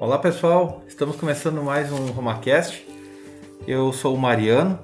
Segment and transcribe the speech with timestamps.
[0.00, 2.86] Olá pessoal, estamos começando mais um RomaCast.
[3.66, 4.78] Eu sou o Mariano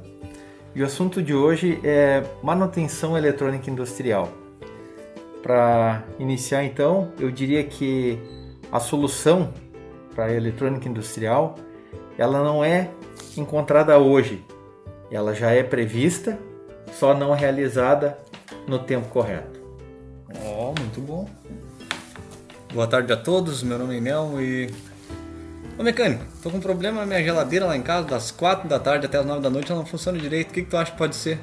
[0.75, 4.29] e o assunto de hoje é manutenção eletrônica industrial.
[5.41, 8.19] Para iniciar então, eu diria que
[8.73, 9.55] a solução
[10.17, 11.55] para a eletrônica industrial
[12.19, 12.91] ela não é
[13.37, 14.45] encontrada hoje,
[15.13, 16.37] ela já é prevista,
[16.93, 18.19] só não realizada
[18.67, 19.61] no tempo correto.
[20.45, 21.29] Oh, muito bom.
[22.73, 24.94] Boa tarde a todos, meu nome é Inel e.
[25.79, 28.79] Ô mecânico, tô com um problema na minha geladeira lá em casa, das 4 da
[28.79, 30.51] tarde até as 9 da noite ela não funciona direito.
[30.51, 31.41] O que, que tu acha que pode ser?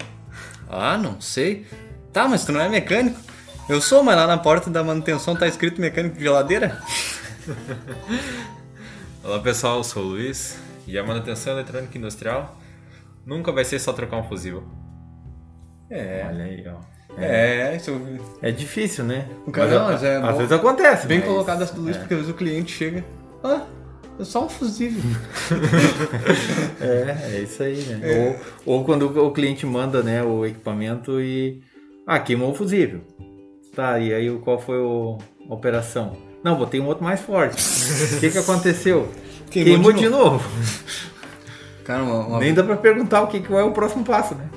[0.70, 1.66] Ah, não sei.
[2.14, 3.20] Tá, mas tu não é mecânico?
[3.68, 6.82] Eu sou, mas lá na porta da manutenção tá escrito mecânico de geladeira.
[9.24, 10.58] Olá pessoal, eu sou o Luiz
[10.88, 12.58] e a manutenção eletrônica industrial
[13.26, 14.64] nunca vai ser só trocar um fusível.
[15.90, 16.26] É.
[16.28, 16.80] Olha aí, ó.
[17.18, 18.00] É, isso
[18.42, 19.28] É difícil, né?
[19.46, 21.08] O cara, não, mas é às bom- vezes acontece.
[21.08, 22.00] bem mas- colocado essa do Luiz, é.
[22.00, 23.04] porque às vezes o cliente chega.
[23.44, 23.62] Ah,
[24.22, 25.02] é só um fusível.
[26.80, 28.00] É, é isso aí, né?
[28.02, 28.40] É.
[28.66, 31.62] Ou, ou quando o cliente manda né, o equipamento e.
[32.08, 33.02] Ah, queimou o fusível.
[33.76, 35.18] Tá, e aí qual foi o-
[35.50, 36.18] a operação?
[36.44, 37.62] Não, botei um outro mais forte.
[38.16, 39.08] O que, que aconteceu?
[39.52, 40.44] Queimou de de novo.
[41.86, 44.50] Cara, uma, uma Nem dá pra perguntar o que, que vai o próximo passo, né?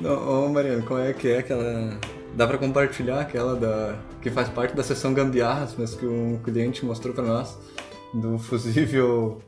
[0.00, 1.98] Não, ô Mariano, qual é que é aquela.
[2.36, 3.96] Dá pra compartilhar aquela da.
[4.20, 7.56] que faz parte da sessão gambiarras, mas que um cliente mostrou pra nós,
[8.12, 9.40] do fusível.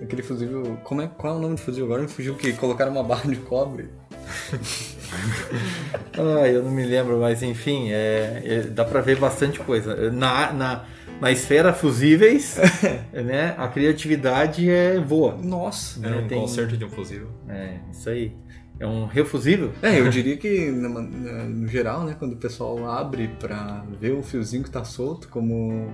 [0.00, 0.78] Aquele fusível.
[0.84, 1.86] Como é, qual é o nome do fusível?
[1.86, 3.88] Agora me fugiu que colocaram uma barra de cobre.
[6.16, 10.10] Ah, eu não me lembro, mas enfim, é, é- dá pra ver bastante coisa.
[10.10, 10.84] Na, na,
[11.20, 12.56] na esfera fusíveis,
[13.12, 15.36] né, a criatividade é voa.
[15.40, 16.04] Nossa!
[16.04, 17.28] É né, um tem- conserto de um fusível.
[17.48, 18.32] É, isso aí.
[18.78, 19.72] É um refusível?
[19.82, 24.22] É, eu diria que na- no geral, né, quando o pessoal abre pra ver o
[24.22, 25.88] fiozinho que tá solto, como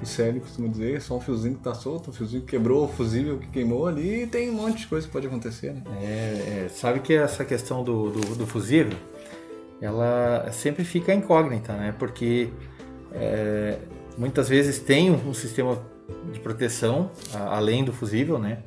[0.00, 2.84] o Célio costuma dizer, é só um fiozinho que tá solto, um fiozinho que quebrou,
[2.84, 5.82] o fusível que queimou ali, e tem um monte de coisa que pode acontecer, né?
[6.00, 8.96] É, é, sabe que essa questão do, do, do fusível,
[9.80, 11.94] ela sempre fica incógnita, né?
[11.98, 12.48] Porque
[13.12, 13.78] é,
[14.16, 15.82] muitas vezes tem um sistema
[16.32, 18.58] de proteção a- além do fusível, né?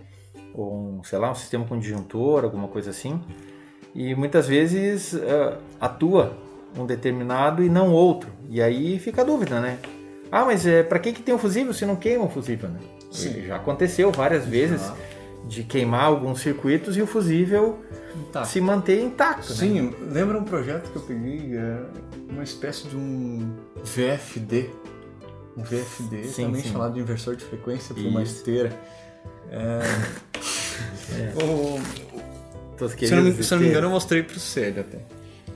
[0.54, 3.20] Ou, um, sei lá, um sistema com disjuntor, alguma coisa assim.
[3.96, 6.34] E muitas vezes é, atua
[6.78, 8.30] um determinado e não outro.
[8.50, 9.78] E aí fica a dúvida, né?
[10.31, 12.80] Ah, mas é, para que, que tem um fusível se não queima o fusível, né?
[13.12, 13.46] Sim.
[13.46, 14.96] Já aconteceu várias vezes Já.
[15.48, 17.80] de queimar alguns circuitos e o fusível
[18.31, 18.44] Tá.
[18.46, 19.50] se manter intacto.
[19.50, 19.56] né?
[19.56, 21.80] Sim, lembra um projeto que eu peguei, é,
[22.30, 24.70] uma espécie de um VFD.
[25.58, 26.72] Um VFD, Sim, também sim.
[26.72, 28.72] chamado de inversor de frequência para uma esteira.
[29.52, 29.80] É,
[31.44, 31.80] o-
[32.78, 35.00] Teus se, não, se não me engano, eu mostrei pro Célio até.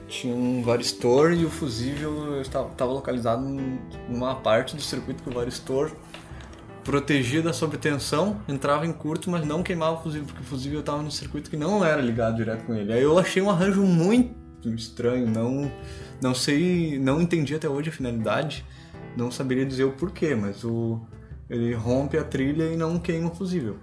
[0.07, 5.33] Tinha um varistor e o fusível estava localizado num- numa parte do circuito que o
[5.33, 5.91] varistor
[6.83, 11.01] protegia da sobretensão, entrava em curto, mas não queimava o fusível, porque o fusível estava
[11.01, 12.93] no circuito que não era ligado direto com ele.
[12.93, 14.33] Aí eu achei um arranjo muito
[14.73, 15.69] estranho, não,
[16.21, 18.63] não sei, não entendi até hoje a finalidade,
[19.17, 21.01] não saberia dizer o porquê, mas o,
[21.49, 23.75] ele rompe a trilha e não queima o fusível.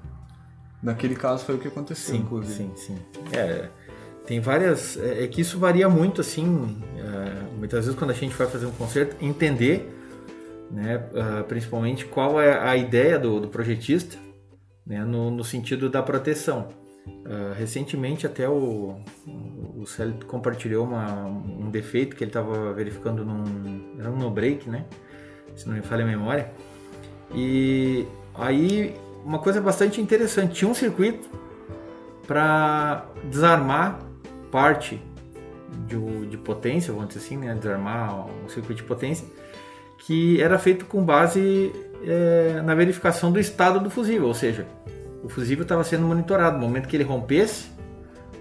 [0.84, 2.55] Naquele caso foi o que aconteceu, Sim, inclusive.
[2.55, 2.99] sim, sim.
[3.33, 3.69] É,
[4.27, 4.97] tem várias.
[4.99, 6.77] É, é que isso varia muito, assim.
[6.99, 9.89] é, muitas vezes, quando a gente vai fazer um concerto, entender,
[10.71, 14.17] né, ah, principalmente, qual é a ideia do, do projetista,
[14.87, 16.69] né, no, no sentido da proteção.
[17.25, 18.97] Ah, recentemente, até o,
[19.77, 23.97] o Célio compartilhou uma- um defeito que ele estava verificando num.
[23.99, 24.84] Era um no-break, né?
[25.56, 26.51] Se não me falha a memória.
[27.34, 31.28] E aí, uma coisa bastante interessante: tinha um circuito
[32.26, 33.98] para desarmar
[34.50, 35.00] parte
[35.86, 37.54] de, de potência, vamos dizer assim, né?
[37.54, 39.26] desarmar um circuito de potência,
[39.98, 41.72] que era feito com base
[42.04, 44.66] eh, na verificação do estado do fusível, ou seja,
[45.22, 46.58] o fusível estava sendo monitorado.
[46.58, 47.66] No momento que ele rompesse,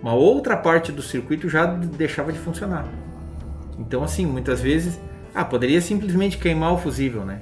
[0.01, 2.85] uma outra parte do circuito já deixava de funcionar.
[3.79, 4.99] Então, assim, muitas vezes,
[5.33, 7.41] ah, poderia simplesmente queimar o fusível, né?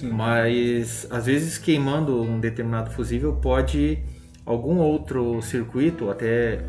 [0.00, 0.10] Sim.
[0.10, 3.98] Mas às vezes queimando um determinado fusível pode
[4.44, 6.60] algum outro circuito, até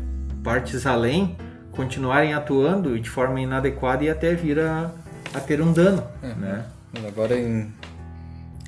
[0.44, 1.36] partes além,
[1.70, 4.92] continuarem atuando de forma inadequada e até vir a,
[5.34, 6.34] a ter um dano, É.
[6.34, 6.64] né?
[6.92, 7.72] Mas agora em...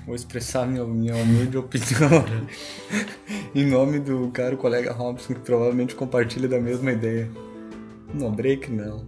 [0.07, 2.25] vou expressar minha, minha humilde opinião
[3.55, 7.29] em nome do caro colega Robson, que provavelmente compartilha da mesma ideia.
[8.15, 9.07] No break, não.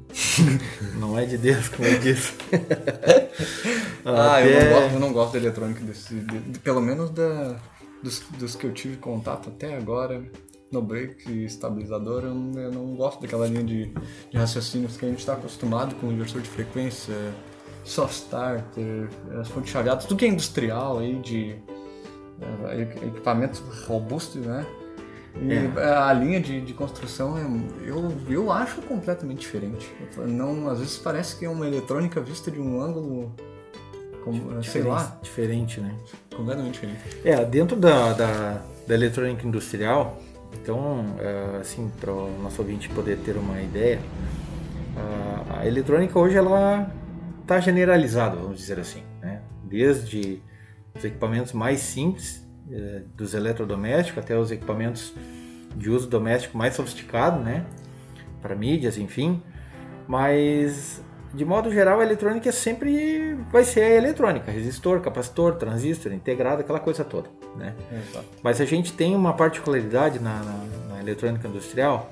[0.98, 2.32] Não é de Deus, como eu disse.
[4.08, 7.10] Ah, eu não Até- gosto, eu não gosto da eletrônica, desse, de- de- pelo menos
[7.10, 7.56] da,
[8.02, 10.22] dos, dos que eu tive contato até agora.
[10.70, 13.86] No break estabilizador, eu não, eu não gosto daquela linha de,
[14.30, 17.14] de raciocínios que a gente está acostumado com o inversor de frequência,
[17.84, 19.08] soft starter,
[19.40, 21.56] as fontes chaveadas, tudo que é industrial aí de
[22.68, 24.64] é, equipamentos robustos, né?
[25.42, 25.84] E É.
[25.94, 29.92] a linha de, de construção é- eu, eu acho completamente diferente.
[30.26, 33.32] Não, às vezes parece que é uma eletrônica vista de um ângulo,
[34.24, 35.94] como, sei lá, Diferente, né?
[36.34, 37.00] completamente diferente.
[37.24, 40.18] É, dentro da, da, da eletrônica industrial,
[40.62, 44.00] então, é, assim, para o nosso ouvinte poder ter uma ideia,
[44.96, 46.90] a, a eletrônica hoje ela
[47.42, 49.42] está generalizada, vamos dizer assim, né?
[49.64, 50.42] Desde
[50.96, 52.45] os equipamentos mais simples,
[53.14, 55.14] dos eletrodomésticos, até os equipamentos
[55.74, 57.64] de uso doméstico mais sofisticado, né?
[58.42, 59.42] Para mídias, enfim.
[60.08, 61.02] Mas,
[61.34, 66.80] de modo geral, a eletrônica sempre vai ser a eletrônica, resistor, capacitor, transistor, integrado, aquela
[66.80, 67.74] coisa toda, né?
[68.42, 70.64] Mas a gente tem uma particularidade na, na,
[70.94, 72.10] na eletrônica industrial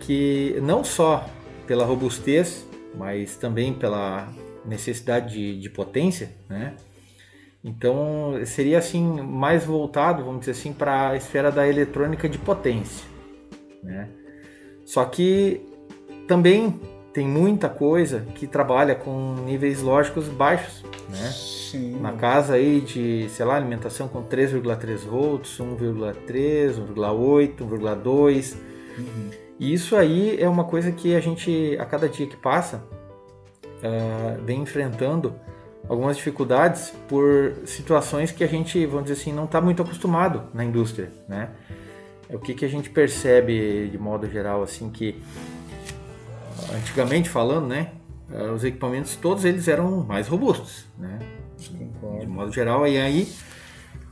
[0.00, 1.24] que não só
[1.66, 4.28] pela robustez, mas também pela
[4.64, 6.74] necessidade de, de potência, né?
[7.64, 13.06] Então seria assim mais voltado, vamos dizer assim, para a esfera da eletrônica de potência,
[13.82, 14.10] né?
[14.84, 15.62] Só que
[16.28, 16.78] também
[17.14, 21.30] tem muita coisa que trabalha com níveis lógicos baixos, né?
[21.32, 21.98] Sim.
[22.00, 28.56] na casa aí de, sei lá, alimentação com 3,3 volts, 1,3, 1,8, 1,2.
[29.58, 32.84] E isso aí é uma coisa que a gente, a cada dia que passa,
[33.82, 35.34] ah, vem enfrentando
[35.88, 40.64] algumas dificuldades por situações que a gente, vamos dizer assim, não está muito acostumado na
[40.64, 41.50] indústria, né?
[42.30, 45.22] O que, que a gente percebe de modo geral, assim, que
[46.72, 47.92] antigamente falando, né,
[48.32, 51.18] ah, os equipamentos todos eles eram mais robustos, né?
[52.20, 52.86] de modo geral.
[52.86, 53.28] E aí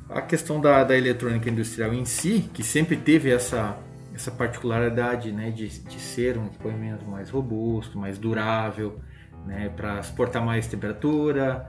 [0.09, 3.79] a questão da, da eletrônica industrial em si, que sempre teve essa,
[4.15, 9.01] essa particularidade né, de, de ser um equipamento mais robusto, mais durável,
[9.47, 11.67] né, para suportar mais temperatura,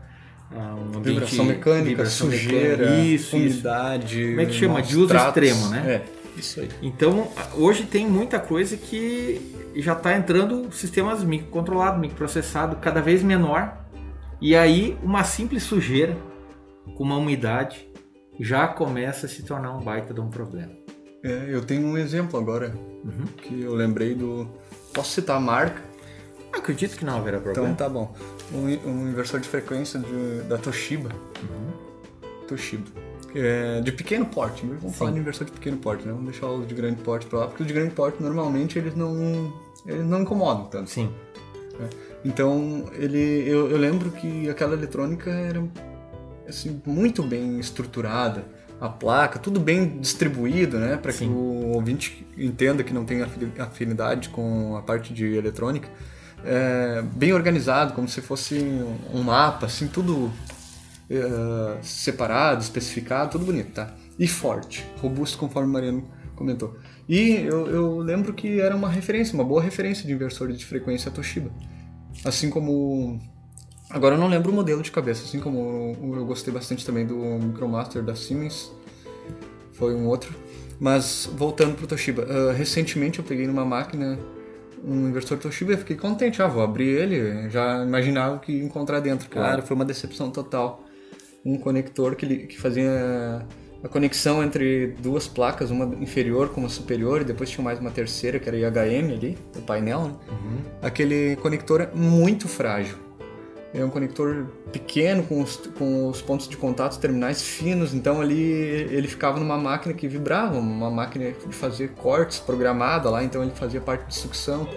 [0.51, 3.53] ah, um ambiente, Vibração mecânica, vibração sujeira, mecânica, isso, isso.
[3.55, 4.27] umidade.
[4.29, 4.81] Como é que chama?
[4.81, 5.27] De uso tratos.
[5.43, 5.83] extremo, né?
[5.87, 6.69] É, isso aí.
[6.81, 9.41] Então, hoje tem muita coisa que
[9.75, 13.77] já está entrando sistemas microcontrolados, microprocessados, cada vez menor.
[14.39, 16.15] E aí, uma simples sujeira
[16.95, 17.87] com uma umidade
[18.39, 20.71] já começa a se tornar um baita de um problema.
[21.23, 22.73] É, eu tenho um exemplo agora
[23.03, 23.25] Uhum.
[23.37, 24.47] que eu lembrei do.
[24.93, 25.81] Posso citar a marca?
[26.55, 27.69] Acredito que não haverá problema.
[27.69, 28.13] Então tá bom.
[28.53, 31.09] Um, um inversor de frequência de- da Toshiba.
[31.41, 32.27] Uhum.
[32.47, 32.85] Toshiba.
[33.35, 34.63] É, de pequeno porte.
[34.65, 34.91] Vamos Sim.
[34.99, 36.11] falar de inversor de pequeno porte, né?
[36.13, 38.95] Vamos deixar os de grande porte pra lá, porque os de grande porte normalmente eles
[38.95, 39.51] não,
[39.85, 40.89] eles não incomodam tanto.
[40.89, 41.11] Sim,
[42.23, 45.63] Então, ele, eu, eu lembro que aquela eletrônica era
[46.47, 48.45] assim, muito bem estruturada.
[48.79, 50.97] A placa, tudo bem distribuído, né?
[50.97, 55.87] Para que o ouvinte entenda que não tem afini- afinidade com a parte de eletrônica.
[56.45, 58.59] É, bem organizado, como se fosse
[59.13, 60.31] um mapa, assim, tudo
[61.09, 63.93] é, separado, especificado, tudo bonito, tá?
[64.17, 66.03] E forte, robusto, conforme o Mariano
[66.35, 66.77] comentou.
[67.07, 71.11] E eu, eu lembro que era uma referência, uma boa referência de inversor de frequência
[71.11, 71.51] Toshiba.
[72.23, 73.19] Assim como.
[73.89, 77.15] Agora eu não lembro o modelo de cabeça, assim como eu gostei bastante também do
[77.15, 78.71] Micromaster da Siemens,
[79.73, 80.33] foi um outro.
[80.79, 84.17] Mas voltando pro Toshiba, ah, recentemente eu peguei numa máquina
[84.83, 86.41] um inversor Toshiba e fiquei contente.
[86.41, 89.29] Ah, vou abrir ele, já imaginava o que ia encontrar dentro.
[89.29, 89.61] Cara, Claro.
[89.63, 90.83] foi uma decepção total.
[91.45, 93.45] Um conector que, que fazia
[93.83, 97.91] a conexão entre duas placas, uma inferior com uma superior, e depois tinha mais uma
[97.91, 100.13] terceira, que era IHM ali, o painel, né?
[100.81, 102.95] Aquele conector é muito frágil.
[103.73, 108.39] É um conector pequeno, com os, com os pontos de contato terminais finos, então ali
[108.39, 113.51] ele ficava numa máquina que vibrava, uma máquina de fazer cortes programada lá, então ele
[113.55, 114.67] fazia parte de sucção.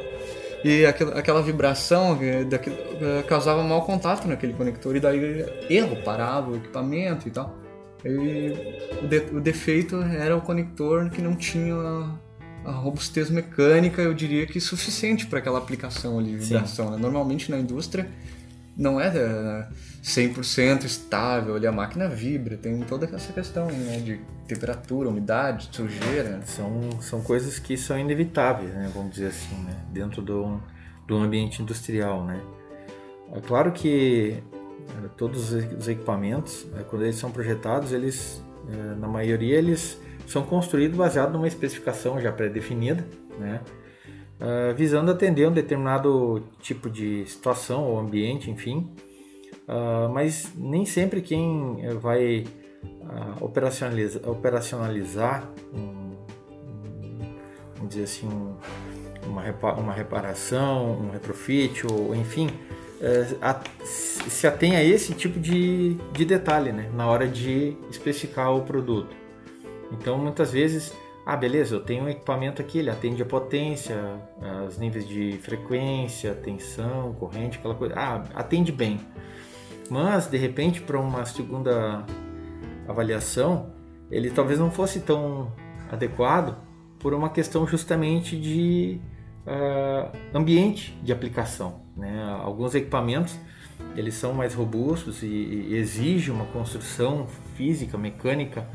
[0.65, 6.51] E aquela, vibração eh, daquele- eh, causava mau contato naquele conector, e daí erro, parava
[6.53, 7.55] o equipamento e tal.
[8.05, 8.55] E
[9.03, 11.75] o, de- o defeito era o conector que não tinha
[12.65, 16.91] a, robustez mecânica, eu diria que suficiente para aquela aplicação ali vibração.
[16.91, 16.97] né?
[16.99, 18.09] Normalmente na indústria
[18.77, 19.67] não é eh,
[20.03, 26.41] 100% estável, ali a máquina vibra, tem toda essa questão né, de temperatura, umidade, sujeira.
[26.45, 28.91] são, são coisas que são inevitáveis, né?
[28.95, 29.75] Vamos dizer assim, né?
[29.91, 30.61] Dentro do,
[31.07, 32.41] do ambiente industrial, né?
[33.33, 34.43] É claro que
[34.89, 38.43] eh, todos os os equipamentos, eh, quando eles são projetados, eles,
[38.99, 43.07] na maioria, eles são construídos baseado numa especificação já pré-definida,
[43.39, 43.61] né?
[44.41, 48.91] Ah, visando atender um determinado tipo de situação ou ambiente, enfim.
[49.67, 52.45] Ah, mas nem sempre quem eh, vai
[53.09, 56.13] ah, operacionaliza- operacionalizar um,
[57.83, 58.57] um- dizer assim, um-
[59.27, 62.49] uma, repa- uma reparação, um retrofit, ou enfim,
[63.43, 68.63] a, se atém a esse tipo de, de detalhe né, na hora de especificar o
[68.63, 69.15] produto.
[69.93, 70.95] Então, muitas vezes,
[71.27, 73.97] ah, beleza, eu tenho um equipamento aqui, ele atende a potência,
[74.69, 77.95] os níveis de frequência, tensão, corrente, aquela coisa.
[77.97, 79.01] Ah, atende bem.
[79.91, 82.07] Mas, de repente, para uma segunda
[82.87, 83.73] avaliação,
[84.09, 85.53] ele talvez não fosse tão
[85.91, 86.57] adequado
[87.01, 89.01] por uma questão justamente de
[89.47, 91.83] uh, ambiente de aplicação.
[91.97, 92.25] Né?
[92.41, 93.37] Alguns equipamentos
[93.97, 98.69] eles são mais robustos e, e exigem uma construção física, mecânica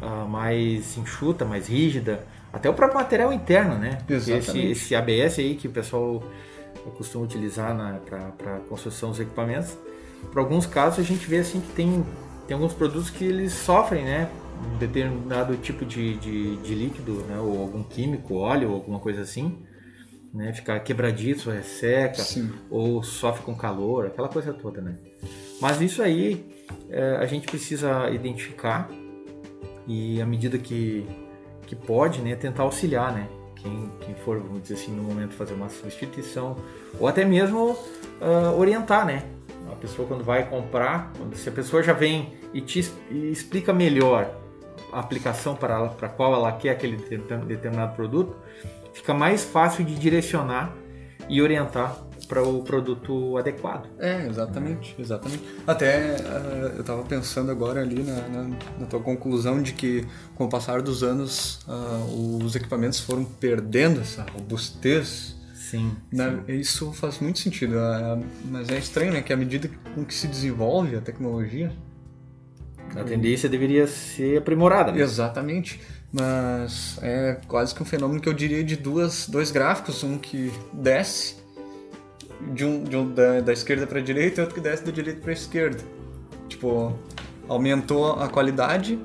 [0.00, 3.98] uh, mais enxuta, mais rígida, até o próprio material interno, né?
[4.08, 6.22] Esse, esse, ABS aí que o pessoal
[6.96, 7.74] costuma utilizar
[8.06, 9.76] para construção dos equipamentos,
[10.32, 12.06] para alguns casos a gente vê assim que tem,
[12.46, 14.30] tem alguns produtos que eles sofrem, né?
[14.74, 17.38] Um determinado tipo de, de, de líquido, né?
[17.38, 19.58] Ou algum químico, óleo, alguma coisa assim
[20.36, 20.52] né?
[20.52, 22.52] Ficar quebradiço, resseca, Sim.
[22.70, 24.96] ou sofre com calor, aquela coisa toda, né?
[25.60, 26.44] Mas isso aí
[26.90, 28.88] é, a gente precisa identificar
[29.86, 31.06] e à medida que,
[31.66, 33.28] que pode, né, tentar auxiliar, né?
[33.56, 36.56] Quem, quem for, vamos dizer assim, no momento fazer uma substituição,
[37.00, 39.24] ou até mesmo uh, orientar, né?
[39.70, 43.72] A pessoa quando vai comprar, quando, se a pessoa já vem e te e explica
[43.72, 44.30] melhor
[44.92, 48.36] a aplicação para, para qual ela quer aquele determinado produto,
[48.92, 50.72] fica mais fácil de direcionar
[51.28, 53.88] e orientar para o produto adequado.
[53.98, 55.42] É, exatamente, exatamente.
[55.66, 60.04] Até uh, eu estava pensando agora ali na, na, na, tua conclusão de que
[60.34, 65.36] com o passar dos anos uh, os equipamentos foram perdendo essa robustez.
[65.54, 66.40] Sim, né?
[66.46, 66.52] sim.
[66.52, 70.28] Isso faz muito sentido, uh, mas é estranho, né, que à medida com que se
[70.28, 71.72] desenvolve a tecnologia,
[72.94, 74.92] a tendência deveria ser aprimorada.
[74.92, 75.00] Né?
[75.00, 75.80] Exatamente.
[76.12, 80.52] Mas é quase que um fenômeno que eu diria de duas, dois gráficos, um que
[80.72, 81.36] desce
[82.52, 85.20] de um, de um da, da esquerda para direita e outro que desce da direita
[85.20, 85.82] para esquerda.
[86.48, 86.96] Tipo,
[87.48, 88.98] aumentou a qualidade,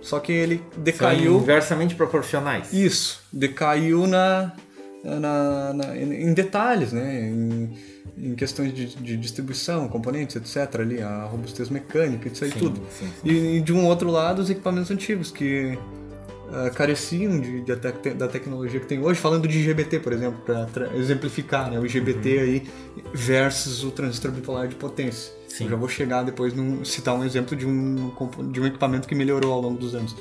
[0.00, 1.32] só que ele decaiu.
[1.32, 2.72] São inversamente proporcionais.
[2.72, 4.52] Isso, decaiu na,
[5.04, 7.28] na, na em detalhes, né?
[7.28, 7.76] Em,
[8.16, 10.80] em questões de, de, distribuição, componentes, etc.
[10.80, 12.80] Ali, a robustez mecânica, isso aí sim, tudo.
[12.90, 13.28] Sim, sim.
[13.28, 15.78] E, e, de um outro lado, os equipamentos antigos, que
[16.48, 20.40] uh, careciam de, de, de, da tecnologia que tem hoje, falando de IGBT, por exemplo,
[20.44, 22.42] para exemplificar né, o IGBT uhum.
[22.42, 22.62] aí
[23.12, 25.32] versus o transistor bipolar de potência.
[25.48, 25.64] Sim.
[25.64, 28.12] Eu já vou chegar depois num, citar um exemplo de um,
[28.50, 30.14] de um equipamento que melhorou ao longo dos anos.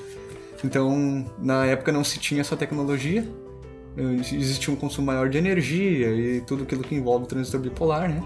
[0.64, 3.28] Então, na época não se tinha essa tecnologia,
[3.98, 8.24] existia um consumo maior de energia e tudo aquilo que envolve o transistor bipolar, né?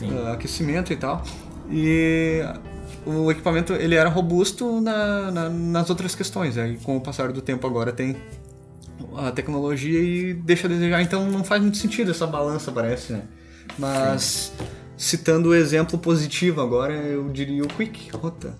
[0.00, 1.22] Uh, aquecimento e tal.
[1.70, 2.42] E
[3.04, 6.56] o equipamento ele era robusto na, na, nas outras questões.
[6.56, 8.16] Aí, com o passar do tempo, agora tem
[9.16, 11.02] a tecnologia e deixa a desejar.
[11.02, 13.22] Então, não faz muito sentido essa balança, parece, né?
[13.78, 14.64] Mas, Sim.
[14.96, 18.56] citando o exemplo positivo agora, eu diria o Quick Rota.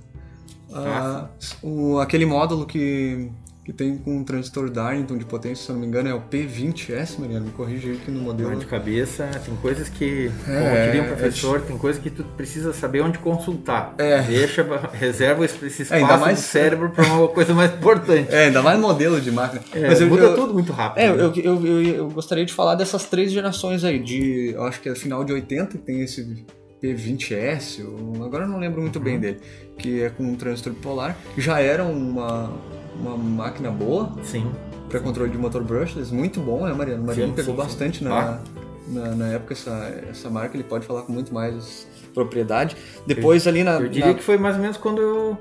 [0.74, 1.28] Ah,
[1.62, 3.30] o, aquele módulo que
[3.64, 6.20] que tem com um transistor Darlington de potência, se eu não me engano, é o
[6.20, 8.56] P20S, Mariana, me corrija aí que no modelo...
[8.56, 12.24] de cabeça, tem coisas que, é, como diria um professor, é, tem coisas que tu
[12.24, 13.94] precisa saber onde consultar.
[13.98, 14.20] É.
[14.22, 18.32] Deixa, reserva esse espaço é, mais, no cérebro para uma coisa mais importante.
[18.32, 19.62] É, ainda mais modelo de máquina.
[19.74, 21.02] É, Mas eu, muda eu, tudo muito rápido.
[21.02, 21.22] É, né?
[21.22, 24.88] eu, eu, eu, eu, gostaria de falar dessas três gerações aí, de, eu acho que
[24.88, 26.44] é final de 80, que tem esse
[26.82, 27.84] P20S,
[28.24, 29.04] agora eu não lembro muito uhum.
[29.04, 29.38] bem dele,
[29.78, 32.50] que é com um transistor bipolar, já era uma
[32.98, 34.12] uma máquina boa.
[34.22, 34.50] Sim.
[34.88, 37.04] Para controle de motor brushless, muito bom, né, Mariano?
[37.04, 38.04] Mariano sim, pegou sim, bastante sim.
[38.04, 38.40] Na,
[38.88, 39.70] na, na, época essa,
[40.10, 42.76] essa marca, ele pode falar com muito mais propriedade.
[43.06, 43.80] Depois eu, ali na.
[43.80, 44.14] Eu diria na...
[44.14, 45.38] que foi mais ou menos quando eu.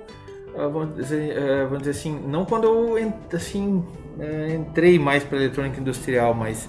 [0.53, 3.84] Vamos dizer, é, vamos dizer assim, não quando eu assim,
[4.20, 6.67] é, entrei mais para eletrônica industrial, mas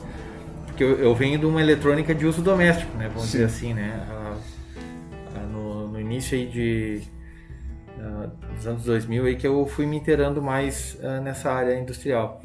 [0.67, 3.09] porque eu, eu, venho de uma eletrônica de uso doméstico, né?
[3.09, 4.07] Vamos dizer assim, né?
[5.51, 7.03] no, no início aí de
[7.99, 12.43] uh, dos anos 2000 aí que eu fui me inteirando mais uh, nessa área industrial.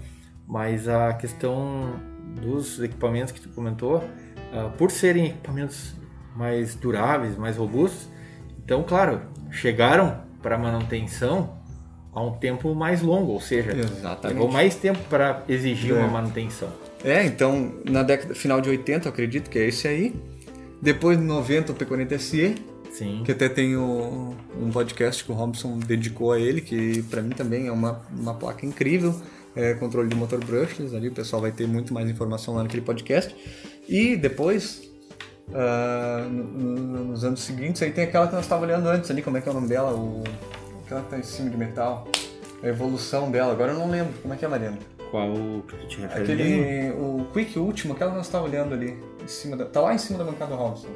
[0.47, 1.99] Mas a questão
[2.41, 5.93] dos equipamentos que tu comentou, uh, por serem equipamentos
[6.35, 8.09] mais duráveis, mais robustos,
[8.63, 11.57] então, claro, chegaram para manutenção
[12.13, 14.33] a um tempo mais longo, ou seja, Exatamente.
[14.33, 15.99] levou mais tempo para exigir é.
[15.99, 16.69] uma manutenção.
[17.03, 20.15] É, então, na década final de 80, eu acredito que é esse aí.
[20.81, 22.55] Depois de 90, o P40SE,
[22.97, 23.21] Sim.
[23.23, 27.29] Que até tem o, um podcast que o Robson dedicou a ele, que para mim
[27.29, 29.15] também é uma, uma placa incrível.
[29.55, 32.81] É, controle de motor brushless ali, o pessoal vai ter muito mais informação lá naquele
[32.81, 33.35] podcast.
[33.87, 34.89] E depois,
[35.49, 39.41] uh, nos anos seguintes, aí tem aquela que nós estávamos olhando antes ali, como é
[39.41, 39.93] que é o nome dela?
[39.93, 40.23] O,
[40.85, 42.07] aquela que tá em cima de metal.
[42.63, 44.13] A evolução dela, agora eu não lembro.
[44.21, 44.77] Como é que é, Mariana?
[45.11, 45.31] Qual
[45.67, 46.17] que tu mesmo?
[46.17, 46.91] Aquele.
[46.91, 48.97] O Quick Último, aquela que nós estávamos olhando ali.
[49.23, 50.87] Em cima da, tá lá em cima da bancada do Robson.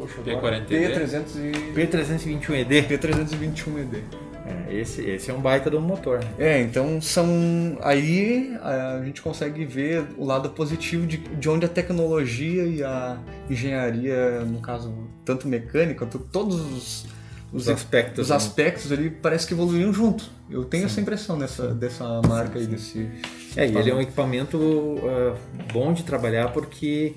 [0.00, 0.68] Poxa, P40D.
[0.68, 1.72] P300 e.
[1.74, 2.88] P321ED.
[2.88, 4.02] P321ED.
[4.46, 6.30] É, esse, esse é um baita do motor, né?
[6.38, 7.78] É, então são.
[7.82, 13.18] Aí a gente consegue ver o lado positivo de, de onde a tecnologia e a
[13.50, 14.92] engenharia, no caso,
[15.24, 17.06] tanto mecânica quanto todos os,
[17.52, 18.36] Os aspectos, os né?
[18.36, 20.30] aspectos ali parece que evoluíram junto.
[20.48, 23.08] Eu tenho essa impressão dessa, dessa marca aí, desse.
[23.54, 24.58] É, e ele é um equipamento
[25.04, 25.36] ah,
[25.70, 27.14] bom de trabalhar porque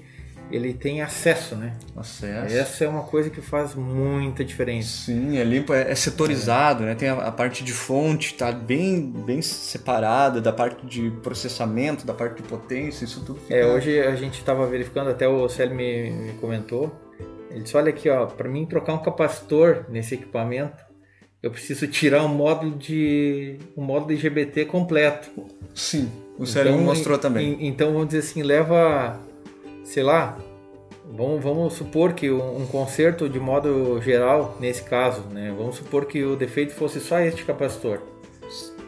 [0.51, 1.73] ele tem acesso, né?
[1.95, 2.55] acesso.
[2.55, 5.05] Essa é uma coisa que faz muita diferença.
[5.05, 6.95] Sim, é limpo, é, é setorizado, né?
[6.95, 12.13] Tem a, a parte de fonte, tá bem, bem separada da parte de processamento, da
[12.13, 13.55] parte de potência, isso tudo fica...
[13.55, 16.93] É, hoje a gente estava verificando, até o Célio me, me comentou,
[17.49, 20.83] ele disse, olha aqui, ó, para mim trocar um capacitor nesse equipamento,
[21.41, 25.29] eu preciso tirar um módulo de um módulo de GBT completo.
[25.75, 27.53] Sim, o Célio me mostrou também.
[27.61, 29.19] em- então vamos dizer assim, leva,
[29.83, 30.37] sei lá,
[31.15, 36.05] vamos, vamos supor que um, um conserto de modo geral, nesse caso, né, vamos supor
[36.05, 37.99] que o defeito fosse só este capacitor,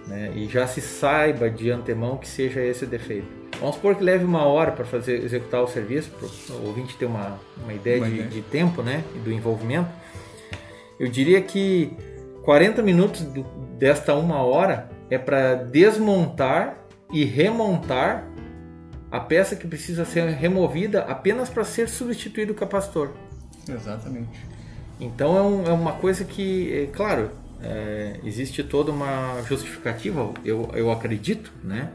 [0.07, 3.27] né, e já se saiba de antemão que seja esse o defeito.
[3.59, 7.05] Vamos supor que leve uma hora para fazer executar o serviço, para o ouvinte ter
[7.05, 9.89] uma, uma ideia de, de tempo, né, e do envolvimento.
[10.99, 11.91] Eu diria que
[12.43, 13.43] 40 minutos do-
[13.77, 16.77] desta uma hora é para desmontar
[17.11, 18.27] e remontar
[19.15, 23.09] a peça que precisa ser removida apenas para ser substituído o capacitor.
[23.67, 24.39] Exatamente.
[24.99, 27.31] Então é, um- é uma coisa que, é, claro,
[27.61, 31.89] é, existe toda uma justificativa, eu, eu acredito, né?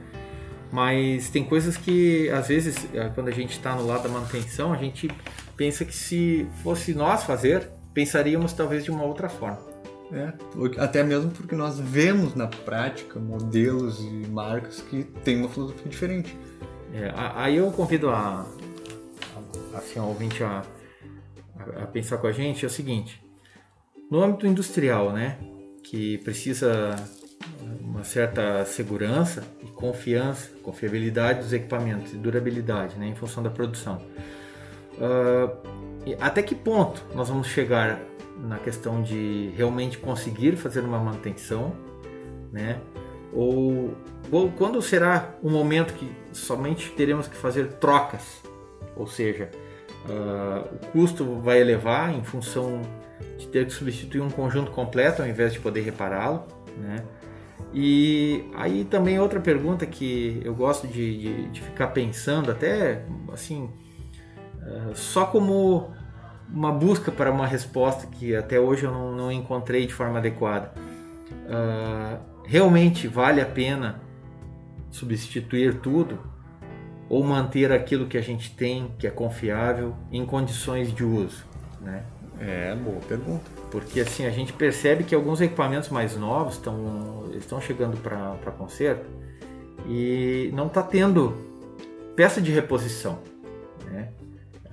[0.72, 4.72] Mas tem coisas que, às vezes, é, quando a gente está no lado da manutenção,
[4.72, 5.08] a gente
[5.56, 9.58] pensa que se fosse nós fazer, pensaríamos talvez de uma outra forma.
[10.12, 10.32] É,
[10.78, 16.36] até mesmo porque nós vemos na prática modelos e marcas que têm uma filosofia diferente.
[16.92, 18.46] É, a- aí eu convido a,
[19.74, 20.62] a, assim, o ouvinte a,
[21.58, 23.22] a, a pensar com a gente é o seguinte:
[24.10, 25.38] no âmbito industrial, né,
[25.84, 26.96] que precisa
[27.80, 34.00] uma certa segurança e confiança, confiabilidade dos equipamentos e durabilidade, né, em função da produção.
[36.06, 38.00] E até que ponto nós vamos chegar
[38.38, 41.74] na questão de realmente conseguir fazer uma manutenção,
[42.52, 42.80] né?
[43.32, 43.94] Ou,
[44.30, 48.42] ou quando será o momento que somente teremos que fazer trocas?
[48.96, 49.50] Ou seja,
[50.08, 52.82] ah, o custo vai elevar em função
[53.38, 56.44] de ter que substituir um conjunto completo ao invés de poder repará-lo,
[56.78, 57.04] né?
[57.72, 63.70] E aí também outra pergunta que eu gosto de, de, de ficar pensando, até assim,
[64.62, 65.90] ah, só como
[66.52, 70.72] uma busca para uma resposta que até hoje eu não, não encontrei de forma adequada.
[71.48, 74.00] Ah, realmente vale a pena
[74.90, 76.18] substituir tudo
[77.08, 81.44] ou manter aquilo que a gente tem, que é confiável, em condições de uso,
[81.80, 82.04] né?
[82.38, 83.44] É, boa pergunta.
[83.70, 89.06] Porque assim a gente percebe que alguns equipamentos mais novos estão estão chegando para conserto
[89.86, 91.34] e não está tendo
[92.16, 93.18] peça de reposição,
[93.90, 94.08] né?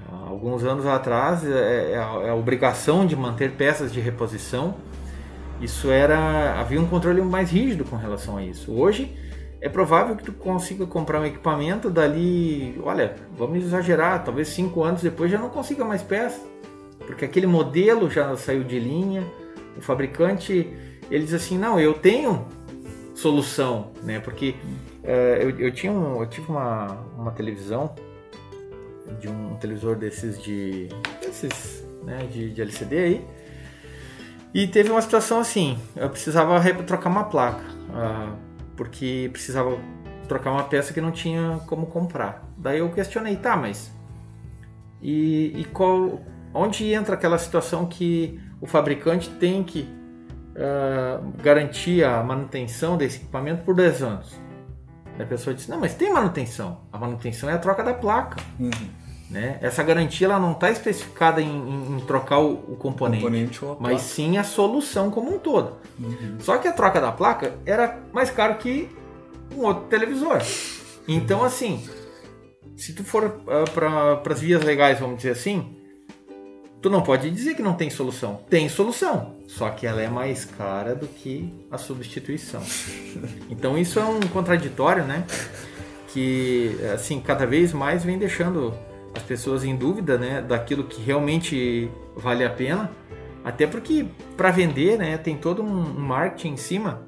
[0.10, 4.76] Há alguns anos atrás é, é a, é a obrigação de manter peças de reposição.
[5.60, 8.72] Isso era havia um controle mais rígido com relação a isso.
[8.72, 9.14] Hoje
[9.60, 15.02] é provável que tu consiga comprar um equipamento dali, olha, vamos exagerar, talvez cinco anos
[15.02, 16.40] depois já não consiga mais peça,
[17.06, 19.24] porque aquele modelo já saiu de linha.
[19.78, 20.72] O fabricante
[21.10, 22.46] ele diz assim, não, eu tenho
[23.16, 24.20] solução, né?
[24.20, 24.56] Porque
[25.04, 27.96] eh, eu, eu tinha um, eu tive uma, uma televisão
[29.20, 30.90] de um televisor desses de
[31.22, 33.26] desses, né, de, de LCD aí.
[34.54, 38.34] E teve uma situação assim, eu precisava re- trocar uma placa, ah,
[38.78, 39.78] porque precisava
[40.30, 42.48] trocar uma peça que não tinha como comprar.
[42.58, 43.92] Daí eu questionei, tá, mas
[45.02, 46.22] e, e qual,
[46.54, 49.88] onde entra aquela situação que o fabricante tem que
[50.56, 54.48] ah, garantir a manutenção desse equipamento por 10 anos?
[55.20, 56.82] A pessoa disse, não, mas tem manutenção.
[56.94, 58.38] A manutenção é a troca da placa.
[59.30, 59.58] Né?
[59.62, 63.24] Essa garantia ela não está especificada em, em- em trocar o, o componente,
[63.60, 65.76] Componente mas sim a solução como um todo.
[66.40, 68.88] Só que a troca da placa era mais caro que
[69.54, 70.42] um outro televisor.
[71.08, 71.86] Então, assim,
[72.78, 73.42] se tu for
[73.74, 75.76] para as vias legais, vamos dizer assim,
[76.82, 78.40] tu não pode dizer que não tem solução.
[78.50, 82.62] Tem solução, só que ela é mais cara do que a substituição.
[83.50, 85.26] Então isso é um contraditório, né?
[86.14, 88.74] Que assim cada vez mais vem deixando
[89.18, 92.90] as pessoas em dúvida, né, daquilo que realmente vale a pena.
[93.44, 97.08] Até porque para vender, né, tem todo um marketing em cima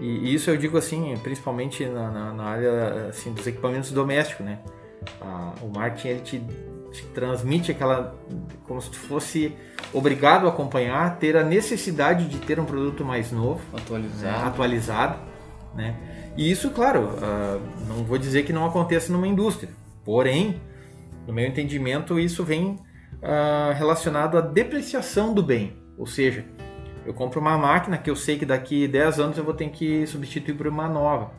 [0.00, 4.44] E, e isso eu digo assim, principalmente na, na, na área assim, dos equipamentos domésticos,
[4.44, 4.58] né?
[5.20, 6.42] A, o marketing ele te,
[6.92, 8.14] te transmite aquela
[8.66, 9.54] como se fosse
[9.92, 14.38] obrigado a acompanhar, ter a necessidade de ter um produto mais novo, Atualizado.
[14.38, 15.18] né, atualizado,
[15.76, 15.96] né?
[16.36, 19.70] E isso, claro, uh, não vou dizer que não aconteça numa indústria,
[20.04, 20.60] porém,
[21.26, 22.78] no meu entendimento, isso vem
[23.22, 26.44] uh, relacionado à depreciação do bem, ou seja,
[27.06, 30.06] eu compro uma máquina que eu sei que daqui 10 anos eu vou ter que
[30.06, 31.32] substituir por uma nova,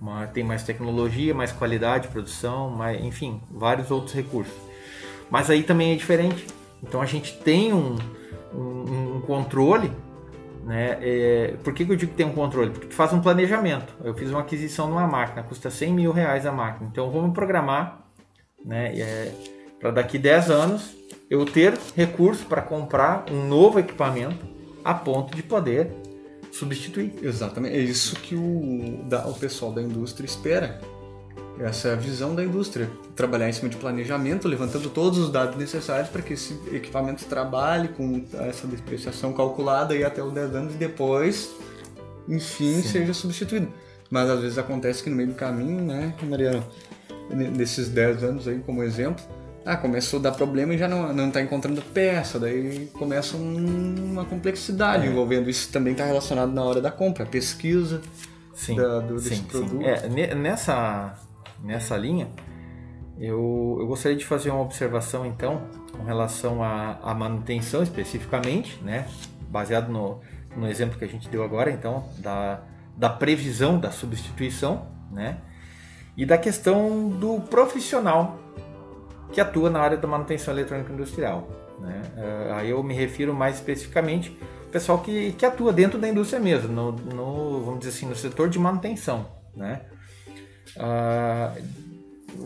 [0.00, 4.54] uma, tem mais tecnologia, mais qualidade de produção, mais, enfim, vários outros recursos.
[5.30, 6.46] Mas aí também é diferente.
[6.82, 7.96] Então a gente tem um,
[8.52, 9.92] um, um controle
[10.64, 10.98] né?
[11.00, 12.70] É, por que, que, eu digo que tem um controle?
[12.70, 13.92] Porque tu faz um planejamento.
[14.02, 16.88] Eu fiz uma aquisição de uma máquina, custa 100 mil reais a máquina.
[16.90, 18.01] Então vamos programar
[18.64, 18.98] né?
[18.98, 19.32] É,
[19.80, 20.96] para daqui 10 anos
[21.28, 24.46] eu ter recurso para comprar um novo equipamento
[24.84, 25.90] a ponto de poder
[26.50, 27.14] substituir.
[27.22, 27.74] Exatamente.
[27.74, 30.80] É isso que o, da, o pessoal da indústria espera.
[31.58, 32.90] Essa é a visão da indústria.
[33.14, 37.88] Trabalhar em cima de planejamento, levantando todos os dados necessários para que esse equipamento trabalhe
[37.88, 41.50] com essa depreciação calculada e até os 10 anos e depois,
[42.28, 42.82] enfim, Sim.
[42.82, 43.68] seja substituído.
[44.10, 46.62] Mas às vezes acontece que no meio do caminho, né, Mariana,
[47.30, 49.24] nesses 10 anos aí como exemplo,
[49.64, 53.94] ah, começou a dar problema e já não, não tá encontrando peça, daí começa um,
[54.12, 55.10] uma complexidade é.
[55.10, 58.00] envolvendo isso também está relacionado na hora da compra, a pesquisa
[58.54, 59.82] sim, da, do, sim, desse produto.
[59.82, 60.20] Sim.
[60.20, 61.16] É, nessa
[61.62, 62.28] nessa linha,
[63.18, 65.62] eu, eu gostaria de fazer uma observação então
[65.96, 69.06] com relação à, à manutenção especificamente, né?
[69.52, 70.20] baseado no,
[70.56, 72.62] no exemplo que a gente deu agora, então, da,
[72.96, 75.36] da previsão da substituição, né?
[76.16, 78.38] E da questão do profissional
[79.32, 81.48] que atua na área da manutenção eletrônica industrial.
[81.80, 82.02] Né?
[82.16, 86.38] Uh, aí eu me refiro mais especificamente ao pessoal que, que atua dentro da indústria
[86.38, 89.26] mesmo, no, no, vamos dizer assim, no setor de manutenção.
[89.56, 89.80] Né?
[90.78, 91.54] Ah,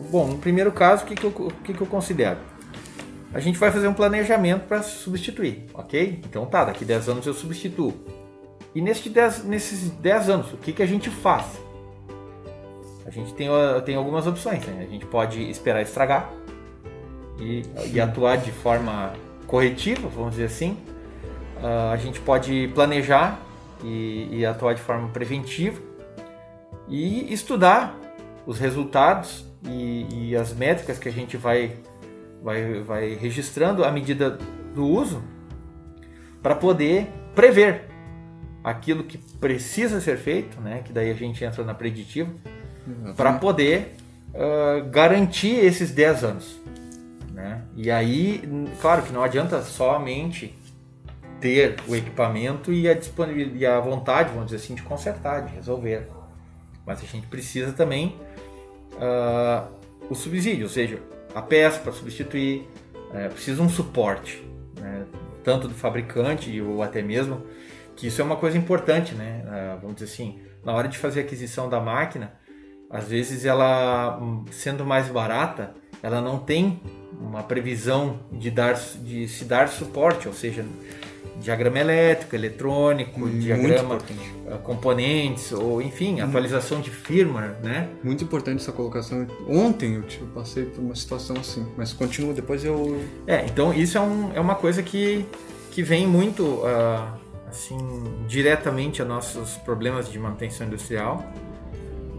[0.09, 2.39] bom, no primeiro caso, o que, que, eu, que, que eu considero?
[3.33, 6.21] A gente vai fazer um planejamento para substituir, ok?
[6.25, 7.93] Então tá, daqui 10 anos eu substituo.
[8.73, 11.45] E nesses 10, nesses 10 anos, o que, que a gente faz?
[13.07, 13.47] A gente tem,
[13.85, 14.65] tem algumas opções.
[14.65, 14.85] Né?
[14.87, 16.29] A gente pode esperar estragar
[17.39, 19.13] e, e atuar de forma
[19.47, 20.77] corretiva, vamos dizer assim.
[21.61, 23.39] Uh, a gente pode planejar
[23.83, 25.81] e, e atuar de forma preventiva
[26.87, 27.97] e estudar
[28.45, 31.77] os resultados e, e as métricas que a gente vai,
[32.43, 34.37] vai, vai registrando à medida
[34.75, 35.23] do uso
[36.41, 37.85] para poder prever
[38.63, 40.81] aquilo que precisa ser feito, né?
[40.83, 42.29] que daí a gente entra na preditiva,
[43.15, 43.95] para poder
[44.33, 46.59] uh, garantir esses 10 anos.
[47.31, 47.61] Né?
[47.75, 48.41] E aí,
[48.81, 50.57] claro que não adianta somente
[51.39, 55.55] ter o equipamento e a, disponibilidade, e a vontade, vamos dizer assim, de consertar, de
[55.55, 56.07] resolver.
[56.85, 58.15] Mas a gente precisa também
[58.93, 59.67] uh,
[60.09, 60.99] o subsídio, ou seja,
[61.35, 62.67] a peça para substituir,
[63.13, 64.43] é, precisa um suporte,
[64.79, 65.05] né?
[65.43, 67.45] tanto do fabricante ou até mesmo,
[67.95, 69.43] que isso é uma coisa importante, né?
[69.45, 72.33] Uh, vamos dizer assim, na hora de fazer a aquisição da máquina,
[72.89, 74.19] às vezes ela,
[74.51, 76.79] sendo mais barata, ela não tem
[77.19, 80.65] uma previsão de, dar, de se dar suporte, ou seja,
[81.41, 84.33] diagrama elétrico, eletrônico, Muito diagrama, importante.
[84.49, 87.89] Ah, componentes, ou enfim, atualização de firmware, né?
[88.03, 89.27] Muito importante essa colocação.
[89.47, 93.01] Ontem eu passei por uma situação assim, mas continua, depois eu...
[93.25, 95.25] É, então isso é, um, é uma coisa que,
[95.71, 97.77] que vem muito, uh, assim,
[98.27, 101.23] diretamente a nossos problemas de manutenção industrial,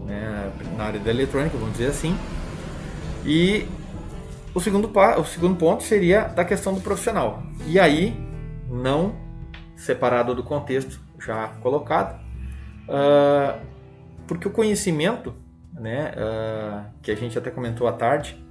[0.09, 2.17] né, na área da eletrônica, vamos dizer assim.
[3.23, 3.65] E
[4.53, 7.43] o segundo, o segundo ponto seria da questão do profissional.
[7.67, 8.13] E aí,
[8.67, 9.15] não
[9.75, 12.19] separado do contexto já colocado,
[12.87, 13.59] uh,
[14.27, 15.33] porque o conhecimento,
[15.73, 18.43] né, uh, que a gente até comentou à tarde,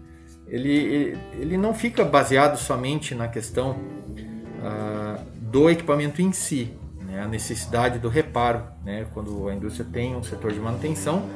[0.46, 6.77] ele, ele não fica baseado somente na questão uh, do equipamento em si,
[7.08, 11.28] né, a necessidade do reparo, né, quando a indústria tem um setor de manutenção,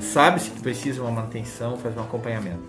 [0.00, 2.66] sabe-se que precisa uma manutenção, faz um acompanhamento.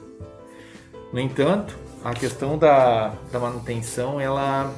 [1.13, 4.73] No entanto, a questão da, da manutenção, ela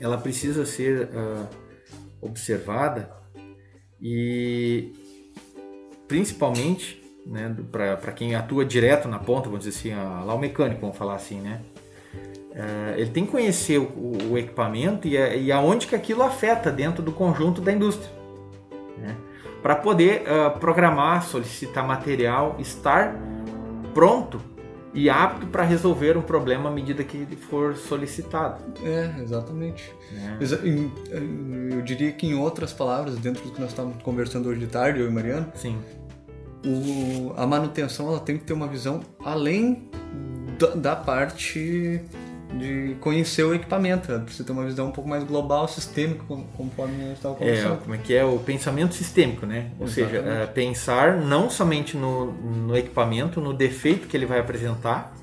[0.00, 1.46] ela precisa ser uh,
[2.20, 3.10] observada
[4.00, 4.92] e
[6.06, 10.80] principalmente né, para quem atua direto na ponta, vamos dizer assim, a, lá o mecânico,
[10.80, 11.62] vamos falar assim, né?
[12.56, 16.70] Uh, ele tem que conhecer o, o equipamento e, a, e aonde que aquilo afeta
[16.72, 18.10] dentro do conjunto da indústria.
[18.96, 19.14] Né?
[19.62, 23.14] Para poder uh, programar, solicitar material, estar
[23.92, 24.40] pronto
[24.94, 28.62] e apto para resolver um problema à medida que ele for solicitado.
[28.82, 29.92] É, exatamente.
[30.64, 30.90] em-
[31.76, 35.00] Eu diria que, em outras palavras, dentro do que nós estávamos conversando hoje de tarde,
[35.00, 35.76] eu e Mariano, Sim,
[36.64, 39.90] o- a manutenção ela tem que ter uma visão além
[40.58, 42.00] da, da parte
[42.58, 44.10] de conhecer o equipamento.
[44.10, 46.22] Ela precisa ter uma visão um pouco mais global, sistêmica,
[46.56, 47.78] conforme a gente estava é, conversando.
[47.82, 49.70] como é que é o pensamento sistêmico, né?
[49.78, 50.42] Ou seja, Exatamente.
[50.42, 55.14] é, pensar não somente no, no equipamento, no defeito que ele vai apresentar,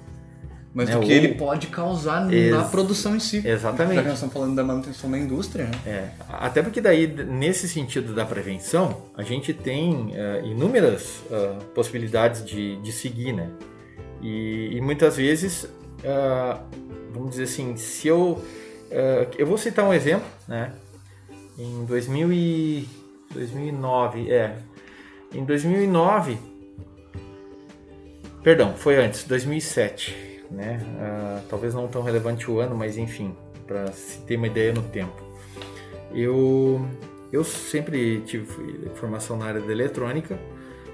[0.74, 3.42] Mas né, do que ou- ele pode causar Ex- na produção em si.
[3.48, 3.96] Exatamente.
[3.96, 5.72] Já que nós estamos falando da manutenção da indústria, né?
[5.86, 12.44] É, até porque daí, nesse sentido da prevenção, a gente tem eh, inúmeras ah, possibilidades
[12.46, 13.50] de, de seguir, né?
[14.22, 15.68] E, e muitas vezes,
[16.06, 16.60] ah,
[17.14, 18.44] vamos dizer assim, se eu...
[18.92, 20.74] ah, eu vou citar um exemplo, né?
[21.58, 22.90] Em 2000 e,
[23.32, 24.58] 2009, é...
[25.34, 26.38] Em 2009...
[28.44, 30.82] Perdão, foi antes, 2007, né?
[31.00, 33.34] Ah, talvez não tão relevante o ano, mas enfim,
[33.66, 35.16] para se ter uma ideia no tempo.
[36.14, 36.86] Eu,
[37.32, 38.46] eu sempre tive
[38.96, 40.38] formação na área da eletrônica,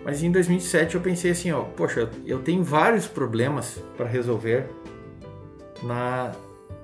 [0.06, 4.68] mas em 2007 eu pensei assim, ó, poxa, eu tenho vários problemas para resolver
[5.84, 6.32] na,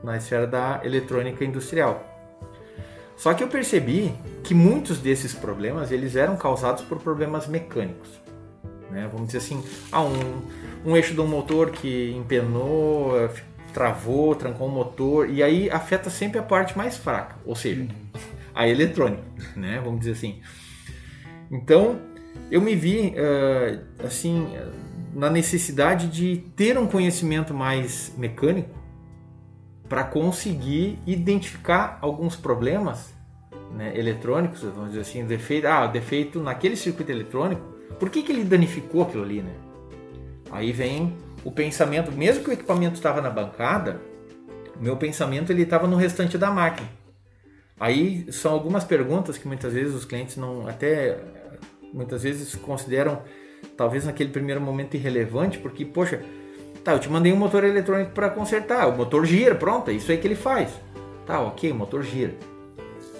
[0.03, 2.03] na esfera da eletrônica industrial.
[3.17, 8.10] Só que eu percebi que muitos desses problemas eles eram causados por problemas mecânicos.
[8.91, 9.10] Né?
[9.12, 10.41] Vamos dizer assim, ah, um,
[10.86, 13.13] um eixo de um motor que empenou,
[13.73, 17.86] travou, trancou o motor, e aí afeta sempre a parte mais fraca, ou seja,
[18.53, 19.21] a eletrônica,
[19.53, 19.81] né?
[19.84, 20.39] Vamos dizer assim.
[21.51, 21.99] Então,
[22.49, 24.47] eu me vi eh, assim
[25.13, 28.85] na necessidade de ter um conhecimento mais mecânico
[29.88, 33.13] para conseguir identificar alguns problemas
[33.71, 37.62] né, eletrônicos, vamos dizer assim, defeito, ah, defeito naquele circuito eletrônico,
[38.00, 39.54] por que, que ele danificou aquilo ali, né?
[40.52, 44.02] Aí vem o pensamento, mesmo que o equipamento estava na bancada,
[44.80, 46.89] meu pensamento ele estava no restante da máquina.
[47.80, 51.17] Aí são algumas perguntas que muitas vezes os clientes não até
[51.93, 53.21] muitas vezes consideram
[53.78, 56.21] talvez naquele primeiro momento irrelevante, porque poxa,
[56.86, 60.10] tá, eu te mandei um motor eletrônico para consertar, o motor gira, pronto, é isso
[60.12, 60.69] aí que ele faz.
[61.26, 62.36] Tá, OK, o motor gira.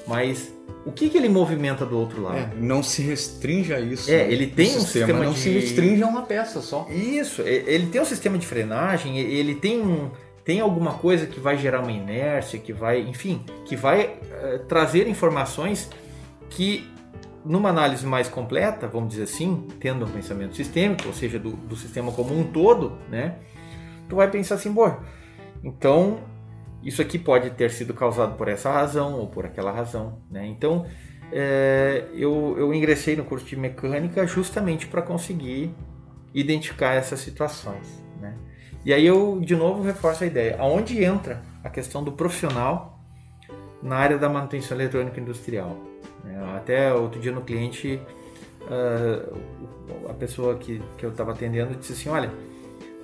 [0.08, 0.54] Mas
[0.86, 2.38] o que que ele movimenta do outro lado?
[2.38, 4.10] É, não se restringe a isso.
[4.12, 6.88] É, ele tem um sistema não de- se restringe a uma peça só.
[6.92, 10.12] Isso, ele tem um sistema de frenagem, ele tem um,
[10.44, 15.08] tem alguma coisa que vai gerar uma inércia, que vai, enfim, que vai eh, trazer
[15.08, 15.90] informações
[16.52, 16.88] que
[17.44, 21.76] numa análise mais completa, vamos dizer assim, tendo um pensamento sistêmico, ou seja, do, do
[21.76, 23.36] sistema como um todo, né?
[24.08, 25.00] Tu vai pensar assim, bom,
[25.64, 26.20] então
[26.84, 30.46] isso aqui pode ter sido causado por essa razão ou por aquela razão, né?
[30.46, 30.86] Então
[31.32, 35.74] é, eu, eu ingressei no curso de mecânica justamente para conseguir
[36.34, 38.36] identificar essas situações, né?
[38.86, 43.00] E aí eu de novo reforço a ideia, aonde entra a questão do profissional
[43.82, 45.78] na área da manutenção eletrônica industrial.
[46.24, 46.54] né?
[46.56, 48.00] Até outro dia no cliente,
[48.70, 49.30] ah,
[50.10, 52.32] a pessoa que, que eu estava atendendo disse assim, olha,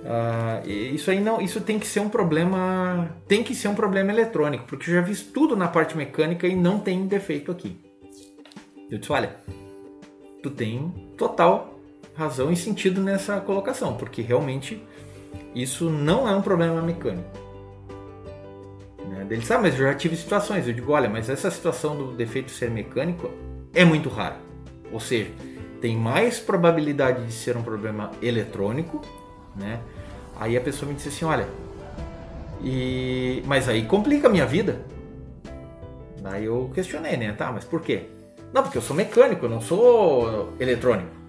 [0.04, 4.10] ah, isso aí não, isso tem que ser um problema, tem que ser um problema
[4.10, 7.78] eletrônico, porque eu já vi tudo na parte mecânica e não tem defeito aqui.
[8.90, 9.36] Eu disse, olha,
[10.42, 11.78] tu tem total
[12.14, 14.82] razão e sentido nessa colocação, porque realmente
[15.54, 17.30] isso não é um problema mecânico.
[19.08, 19.26] Né?
[19.30, 20.66] Ele disse, ah, mas eu já tive situações.
[20.66, 23.30] Eu digo, olha, mas essa situação do defeito ser mecânico
[23.72, 24.36] é muito rara.
[24.90, 25.30] Ou seja,
[25.80, 29.00] tem mais probabilidade de ser um problema eletrônico,
[29.56, 29.80] né?
[30.38, 31.48] Aí a pessoa me disse assim, olha,
[32.62, 34.80] e mas aí complica a minha vida.
[36.20, 37.32] Daí eu questionei, né?
[37.32, 38.06] Tá, mas por quê?
[38.52, 41.10] Não, porque eu sou mecânico, eu não sou eletrônico.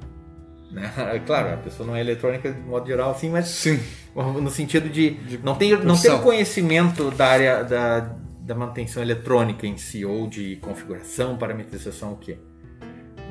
[0.74, 0.92] Né?
[1.28, 3.80] Claro, a pessoa não é eletrônica de modo geral assim, mas Sim.
[4.16, 6.20] no sentido de, não ter não profissão.
[6.20, 8.00] conhecimento da área da,
[8.40, 12.40] da manutenção eletrônica em si ou de configuração, parametrização, o que.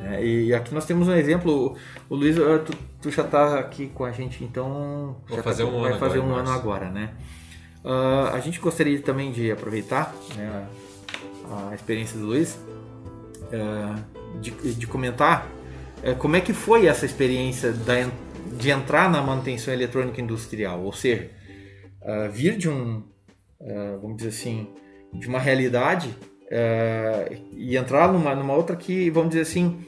[0.02, 0.24] Né?
[0.24, 1.76] E aqui nós temos um exemplo.
[2.08, 5.64] O Luiz, ah, tu, tu já está aqui com a gente, então Vou já fazer
[5.64, 7.10] tá- um vai ano fazer agora, um ano agora, né?
[7.84, 10.66] Ah, a gente gostaria também de aproveitar né,
[11.50, 12.58] a, experiência do Luiz
[13.52, 13.96] ah,
[14.40, 15.48] de, de comentar
[16.02, 18.08] eh, como é que foi essa experiência da
[18.58, 21.30] de entrar na manutenção eletrônica industrial, ou seja,
[22.32, 23.02] vir de um,
[24.00, 24.68] vamos dizer assim,
[25.12, 26.14] de uma realidade
[27.52, 29.78] e entrar numa, numa outra que, vamos dizer assim,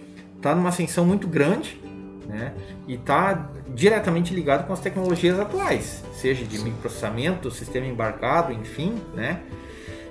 [0.45, 1.81] está numa ascensão muito grande,
[2.27, 2.53] né?
[2.87, 9.41] E está diretamente ligado com as tecnologias atuais, seja de microprocessamento, sistema embarcado, enfim, né?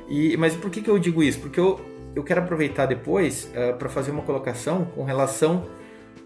[0.10, 1.40] E, mas por que, que eu digo isso?
[1.40, 1.80] Porque eu,
[2.16, 5.66] eu quero aproveitar depois para fazer uma colocação com relação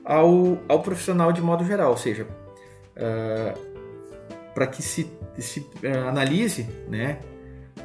[0.03, 2.25] ao, ao profissional de modo geral, ou seja,
[2.97, 3.53] ah,
[4.53, 7.19] para que se, se uh, analise né,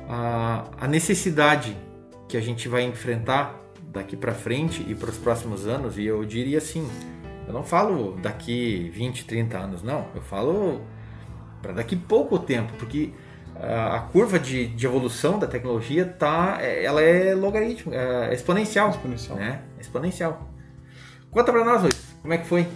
[0.08, 1.76] a, a necessidade
[2.26, 3.61] que a gente vai enfrentar
[3.92, 6.88] daqui para frente e para os próximos anos, e eu diria assim,
[7.46, 10.80] eu não falo daqui 20, 30 anos, não, eu falo
[11.60, 13.12] para daqui pouco tempo, porque
[13.54, 19.62] a curva de, de, evolução da tecnologia tá, ela é logarítmica, é exponencial, exponencial, né?
[19.78, 20.50] Exponencial.
[21.30, 22.66] Conta para nós, Luiz, como é que foi?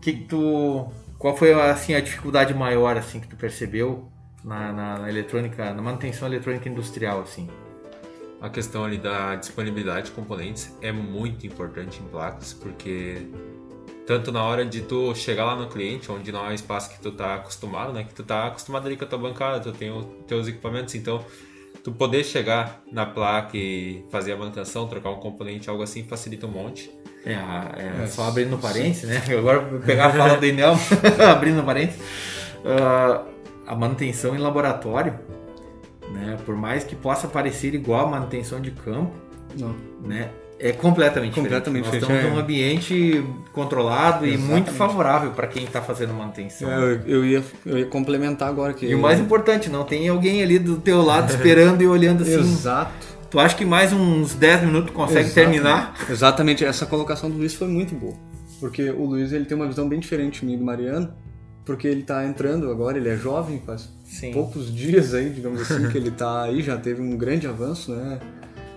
[0.00, 4.10] Que tu, qual foi assim a dificuldade maior assim que tu percebeu
[4.42, 7.48] na, na, na eletrônica, na manutenção eletrônica industrial assim?
[8.40, 13.26] A questão ali da disponibilidade de componentes é muito importante em placas, porque
[14.06, 17.00] tanto na hora de tu chegar lá no cliente, onde não é o espaço que
[17.00, 18.04] tu tá acostumado, né?
[18.04, 21.24] Que tu tá acostumado ali com a tua bancada, tu tem os teus equipamentos, então
[21.82, 26.46] tu poder chegar na placa e fazer a manutenção, trocar um componente, algo assim, facilita
[26.46, 26.90] um monte.
[27.24, 29.22] É, é, é só abrindo parênteses, né?
[29.36, 30.74] Agora pegar a fala do Inel,
[31.30, 32.00] abrindo parênteses.
[32.60, 33.28] Uh,
[33.66, 35.18] a manutenção em laboratório,
[36.12, 36.36] né?
[36.44, 39.14] Por mais que possa parecer igual a manutenção de campo,
[39.58, 39.74] não.
[40.02, 40.30] né?
[40.60, 42.08] É completamente, completamente diferente.
[42.08, 44.44] Nós estamos num ambiente controlado Exatamente.
[44.44, 46.68] e muito favorável para quem está fazendo manutenção.
[46.68, 48.86] É, eu, eu, ia, eu ia complementar agora que.
[48.86, 52.40] E o mais importante, não tem alguém ali do teu lado esperando e olhando assim.
[52.40, 52.92] Exato.
[53.30, 55.52] Tu acha que mais uns 10 minutos consegue Exatamente.
[55.52, 55.94] terminar?
[56.10, 58.14] Exatamente, essa colocação do Luiz foi muito boa.
[58.58, 61.12] Porque o Luiz ele tem uma visão bem diferente de mim do Mariano,
[61.64, 64.32] porque ele está entrando agora, ele é jovem, faz Sim.
[64.32, 68.18] poucos dias aí, digamos assim, que ele está aí, já teve um grande avanço, né?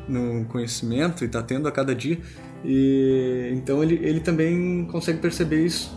[0.08, 2.20] no conhecimento e está tendo a cada dia.
[2.64, 5.92] E então ele, ele também consegue perceber isso,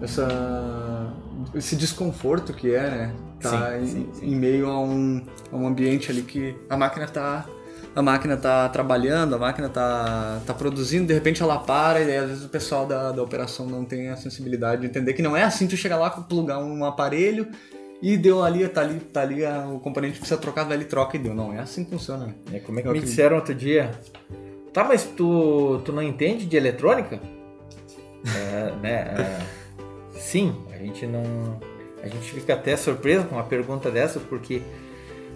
[0.00, 1.12] essa,
[1.54, 3.14] esse desconforto que é, né?
[3.40, 4.26] Tá sim, em, sim, sim.
[4.26, 7.46] em, meio a um, a um ambiente ali que a máquina está
[7.96, 12.28] a máquina tá trabalhando, a máquina tá, tá produzindo, de repente ela para e às
[12.28, 15.42] vezes o pessoal da, da operação não tem a sensibilidade de entender que não é
[15.42, 17.48] assim tu chegar lá, plugar um aparelho
[18.02, 21.34] e deu ali, tá ali, tá ali, o componente precisa trocar, ali, troca e deu.
[21.34, 22.34] Não, é assim que funciona.
[22.52, 23.90] É, como é que me disseram outro dia?
[24.72, 27.20] Tá, mas tu, tu não entende de eletrônica?
[28.24, 28.92] é, né?
[28.92, 29.40] É,
[30.18, 31.60] sim, a gente não.
[32.02, 34.62] A gente fica até surpreso com uma pergunta dessa, porque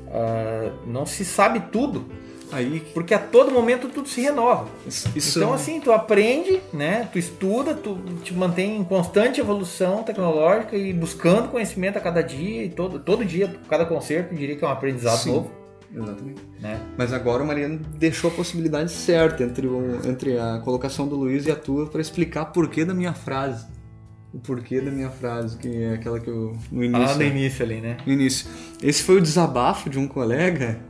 [0.07, 2.07] uh, não se sabe tudo.
[2.55, 4.69] Aí, porque a todo momento tudo se renova.
[4.87, 7.09] Isso então, assim, tu aprende, né?
[7.12, 12.64] Tu estuda, tu te mantém em constante evolução tecnológica e buscando conhecimento a cada dia
[12.64, 15.33] e todo, todo dia, cada concerto, diria que é um aprendizado Sim.
[15.33, 15.64] novo.
[15.95, 16.40] Exatamente.
[16.61, 16.81] Né?
[16.97, 21.47] Mas agora o Mariano deixou a possibilidade certa entre, o, entre a colocação do Luiz
[21.47, 23.67] e a tua para explicar porquê da minha frase.
[24.33, 26.57] O porquê da minha frase, que é aquela que eu.
[26.73, 27.09] No início.
[27.09, 27.99] Ah, no início ali, né?
[28.05, 28.49] No início.
[28.83, 30.81] Esse foi o desabafo de um colega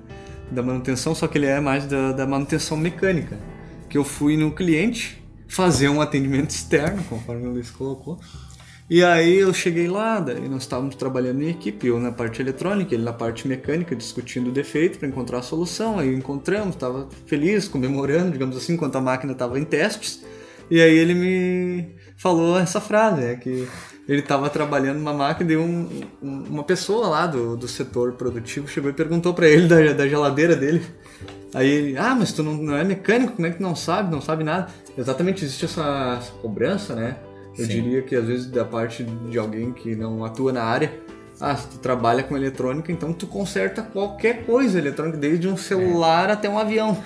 [0.54, 3.38] da manutenção, só que ele é mais da, da manutenção mecânica.
[3.88, 8.18] Que eu fui no cliente fazer um atendimento externo, conforme o Luiz colocou.
[8.88, 12.94] E aí eu cheguei lá, daí nós estávamos trabalhando em equipe, eu na parte eletrônica,
[12.94, 15.98] ele na parte mecânica, discutindo o defeito para encontrar a solução.
[15.98, 20.22] Aí encontramos, estava feliz, comemorando, digamos assim, enquanto a máquina estava em testes.
[20.70, 23.68] E aí ele me falou essa frase, é que
[24.08, 25.88] ele estava trabalhando numa máquina e um,
[26.22, 30.08] um, uma pessoa lá do, do setor produtivo chegou e perguntou para ele da, da
[30.08, 30.84] geladeira dele.
[31.54, 34.10] Aí ele, ah, mas tu não, não, é mecânico, como é que tu não sabe,
[34.10, 34.68] não sabe nada?
[34.98, 37.16] Exatamente, existe essa, essa cobrança, né?
[37.56, 37.82] Eu Sim.
[37.82, 40.92] diria que às vezes da parte de alguém que não atua na área,
[41.44, 46.30] ah, se tu trabalha com eletrônica, então tu conserta qualquer coisa eletrônica, desde um celular
[46.30, 46.32] é.
[46.32, 46.96] até um avião.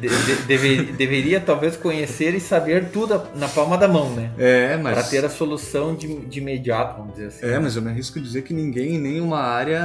[0.00, 4.30] De, de, deve, deveria talvez conhecer e saber tudo na palma da mão, né?
[4.38, 4.94] É, mas.
[4.94, 7.46] Para ter a solução de, de imediato, vamos dizer assim.
[7.46, 9.80] É, mas eu me arrisco a dizer que ninguém em nenhuma área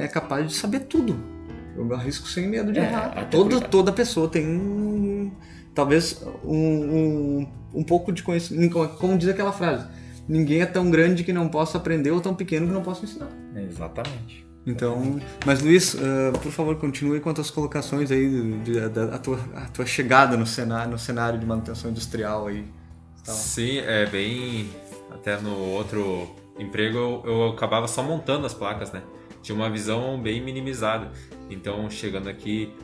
[0.00, 1.16] é capaz de saber tudo.
[1.76, 3.28] Eu me arrisco sem medo de é, errar.
[3.30, 5.32] Toda, toda pessoa tem
[5.72, 8.88] talvez um, um, um pouco de conhecimento.
[8.98, 9.86] Como diz aquela frase
[10.28, 13.28] ninguém é tão grande que não possa aprender ou tão pequeno que não possa ensinar.
[13.56, 14.46] Exatamente.
[14.66, 19.14] Então, mas Luiz, uh, por favor, continue com as tuas colocações aí, de, de, da
[19.14, 22.66] a tua, a tua chegada no cenário, no cenário de manutenção industrial aí.
[23.22, 23.34] Então.
[23.34, 24.68] Sim, é bem.
[25.10, 29.02] Até no outro emprego eu, eu acabava só montando as placas, né?
[29.42, 31.10] Tinha uma visão bem minimizada.
[31.48, 32.74] Então, chegando aqui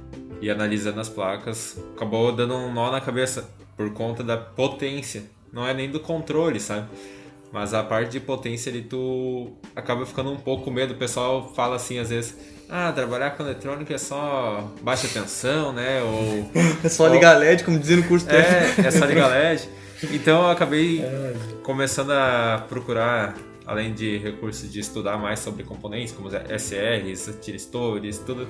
[0.40, 5.24] e analisando as placas, acabou dando um nó na cabeça por conta da potência.
[5.52, 6.88] Não é nem do controle, sabe?
[7.54, 10.92] Mas a parte de potência ali tu acaba ficando um pouco com medo.
[10.92, 12.36] O pessoal fala assim às vezes,
[12.68, 16.02] ah, trabalhar com eletrônica é só baixa tensão, né?
[16.02, 16.50] Ou,
[16.82, 18.82] é só ligar LED, como dizia no curso técnico.
[18.82, 19.68] É, é só ligar LED.
[20.12, 21.34] Então eu acabei é.
[21.62, 23.34] começando a procurar,
[23.64, 28.46] além de recursos de estudar mais sobre componentes, como SRs, tiristores, tudo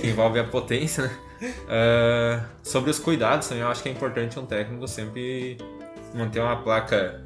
[0.00, 1.10] que envolve a potência, né?
[1.42, 5.56] Uh, sobre os cuidados também, eu acho que é importante um técnico sempre
[6.14, 7.23] manter uma placa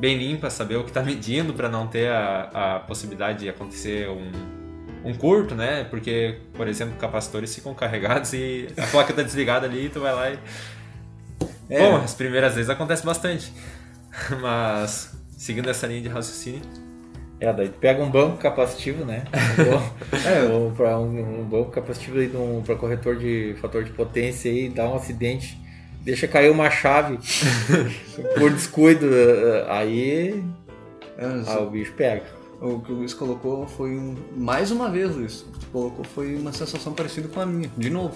[0.00, 4.08] bem limpa, saber o que está medindo para não ter a, a possibilidade de acontecer
[4.08, 4.32] um,
[5.04, 5.84] um curto, né?
[5.84, 10.14] Porque, por exemplo, capacitores ficam carregados e a placa está desligada ali e tu vai
[10.14, 10.38] lá e.
[11.68, 11.78] É.
[11.78, 13.52] Bom, as primeiras vezes acontece bastante.
[14.40, 16.62] Mas, seguindo essa linha de raciocínio.
[17.38, 19.24] É, daí tu pega um banco capacitivo, né?
[20.26, 24.68] é, ou para um, um, banco capacitivo um, para corretor de fator de potência e
[24.68, 25.58] dá um acidente
[26.02, 27.18] deixa cair uma chave
[28.38, 29.06] por descuido,
[29.68, 30.42] aí,
[31.18, 32.40] é, aí o bicho pega.
[32.60, 36.36] O que o Luiz colocou foi um, mais uma vez, Luiz, o que colocou foi
[36.36, 38.14] uma sensação parecida com a minha, de novo.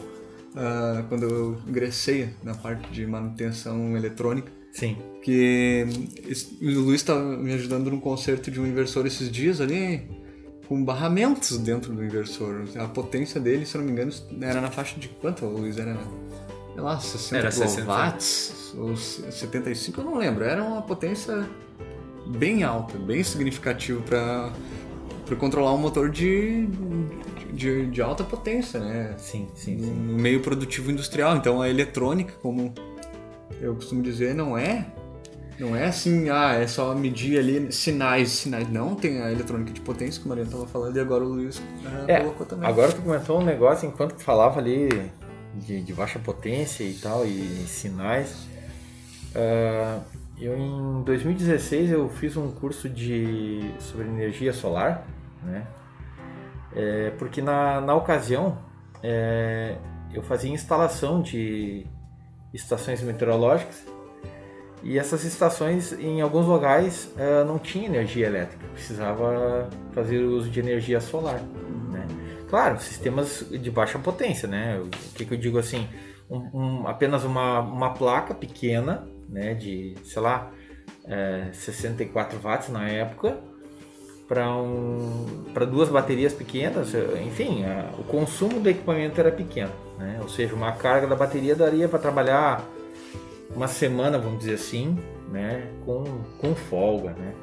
[0.54, 4.52] Uh, quando eu ingressei na parte de manutenção eletrônica.
[4.70, 4.96] Sim.
[5.22, 5.84] Que
[6.60, 10.02] o Luiz estava me ajudando num conserto de um inversor esses dias ali,
[10.68, 12.64] com barramentos dentro do inversor.
[12.76, 15.78] A potência dele, se não me engano, era na faixa de quanto, Luiz?
[15.78, 15.96] Era
[16.74, 17.86] sei lá, 60 Era 60.
[17.86, 20.44] watts ou 75, eu não lembro.
[20.44, 21.48] Era uma potência
[22.26, 24.52] bem alta, bem significativa para
[25.24, 26.68] para controlar um motor de,
[27.50, 29.14] de, de, alta potência, né?
[29.16, 29.90] Sim, sim, sim.
[29.90, 31.34] No meio produtivo industrial.
[31.34, 32.74] Então a eletrônica, como
[33.58, 34.86] eu costumo dizer, não é
[35.58, 38.68] não é assim, ah, é só medir ali sinais, sinais.
[38.68, 41.58] Não, tem a eletrônica de potência que o Mariano estava falando e agora o Luiz
[41.58, 41.62] uh,
[42.08, 42.68] é, colocou também.
[42.68, 44.88] Agora tu comentou um negócio enquanto falava ali
[45.56, 48.46] de, de baixa potência e tal, e sinais.
[49.34, 50.02] Uh,
[50.38, 55.06] eu em 2016 eu fiz um curso de sobre energia solar,
[55.42, 55.66] né?
[56.74, 58.58] É, porque na, na ocasião
[59.00, 59.76] é,
[60.12, 61.86] eu fazia instalação de
[62.52, 63.84] estações meteorológicas
[64.82, 70.58] e essas estações em alguns locais é, não tinha energia elétrica, precisava fazer uso de
[70.58, 71.40] energia solar.
[72.48, 74.78] Claro, sistemas de baixa potência, né?
[74.78, 75.88] O que, que eu digo assim?
[76.30, 79.54] Um, um, apenas uma, uma placa pequena, né?
[79.54, 80.50] De, sei lá,
[81.06, 83.38] é, 64 watts na época,
[84.28, 86.94] para um, duas baterias pequenas,
[87.26, 90.18] enfim, a, o consumo do equipamento era pequeno, né?
[90.22, 92.64] Ou seja, uma carga da bateria daria para trabalhar
[93.54, 94.98] uma semana, vamos dizer assim,
[95.30, 95.68] né?
[95.84, 96.04] Com,
[96.38, 97.34] com folga, né?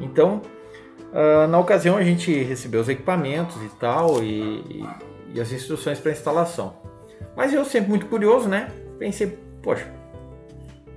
[0.00, 0.42] Então,
[1.14, 4.84] Uh, na ocasião a gente recebeu os equipamentos e tal e,
[5.32, 6.74] e as instruções para instalação.
[7.36, 8.72] Mas eu sempre muito curioso, né?
[8.98, 9.86] Pensei, poxa,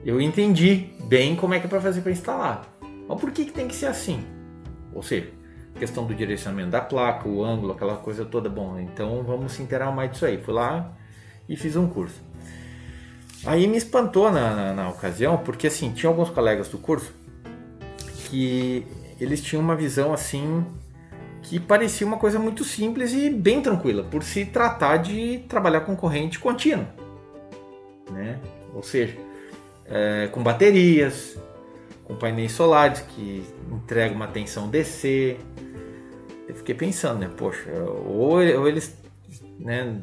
[0.03, 2.67] eu entendi bem como é que é para fazer para instalar.
[3.07, 4.25] Mas por que, que tem que ser assim?
[4.91, 5.29] Ou seja,
[5.77, 8.49] questão do direcionamento da placa, o ângulo, aquela coisa toda.
[8.49, 10.39] Bom, então vamos se inteirar mais disso aí.
[10.39, 10.93] Fui lá
[11.47, 12.19] e fiz um curso.
[13.45, 17.13] Aí me espantou na, na, na ocasião, porque assim, tinha alguns colegas do curso
[18.29, 18.85] que
[19.19, 20.65] eles tinham uma visão assim
[21.41, 25.95] que parecia uma coisa muito simples e bem tranquila, por se tratar de trabalhar com
[25.95, 26.87] corrente contínua,
[28.11, 28.39] né?
[28.73, 29.17] Ou seja,
[29.85, 31.37] é, com baterias,
[32.03, 35.37] com painéis solares que entregam uma tensão DC.
[36.47, 37.29] Eu fiquei pensando, né?
[37.35, 37.71] Poxa,
[38.05, 38.97] ou, ou eles,
[39.59, 40.01] né,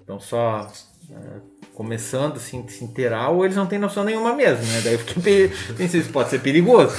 [0.00, 0.70] estão só
[1.10, 1.40] é,
[1.74, 4.80] começando assim, a se inteirar, ou eles não têm noção nenhuma mesmo, né?
[4.82, 6.94] Daí eu fiquei pensei, isso pode ser perigoso.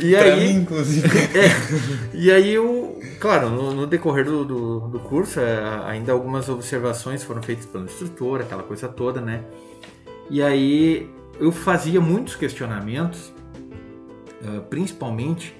[0.00, 1.06] E aí, mim, inclusive.
[1.08, 6.48] É, e aí, eu, claro, no, no decorrer do, do, do, curso, é, ainda algumas
[6.48, 9.44] observações foram feitas pelo instrutor, aquela coisa toda, né?
[10.30, 13.32] E aí eu fazia muitos questionamentos,
[14.42, 15.54] uh, principalmente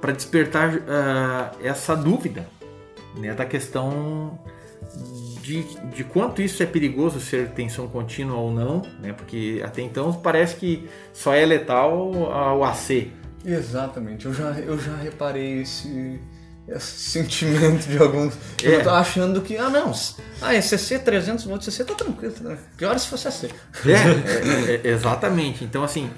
[0.00, 2.48] para despertar uh, essa dúvida
[3.16, 4.38] né, da questão
[5.48, 5.62] de,
[5.94, 9.14] de quanto isso é perigoso ser tensão contínua ou não, né?
[9.14, 13.10] Porque até então parece que só é letal o AC.
[13.42, 16.20] Exatamente, eu já, eu já reparei esse,
[16.68, 18.34] esse sentimento de alguns.
[18.62, 18.76] É.
[18.76, 19.90] Eu tô achando que, ah não,
[20.42, 23.44] ah, é CC 300 volts, CC tá tranquilo, tá pior se fosse AC.
[23.86, 25.64] É, é, é, exatamente.
[25.64, 26.10] Então, assim,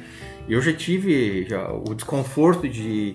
[0.48, 3.14] eu já tive já, o desconforto de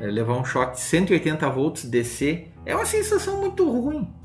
[0.00, 2.48] é, levar um choque de 180 volts DC.
[2.66, 4.21] É uma sensação muito ruim.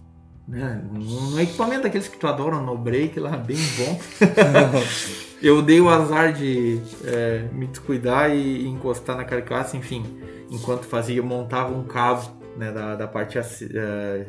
[0.47, 0.81] Né?
[0.91, 3.99] No equipamento daqueles que tu adora, no break lá, bem bom.
[5.43, 10.05] eu dei o azar de é, me descuidar e, encostar na carcaça, enfim,
[10.49, 14.25] enquanto fazia, montava um cabo né, da, da parte, é,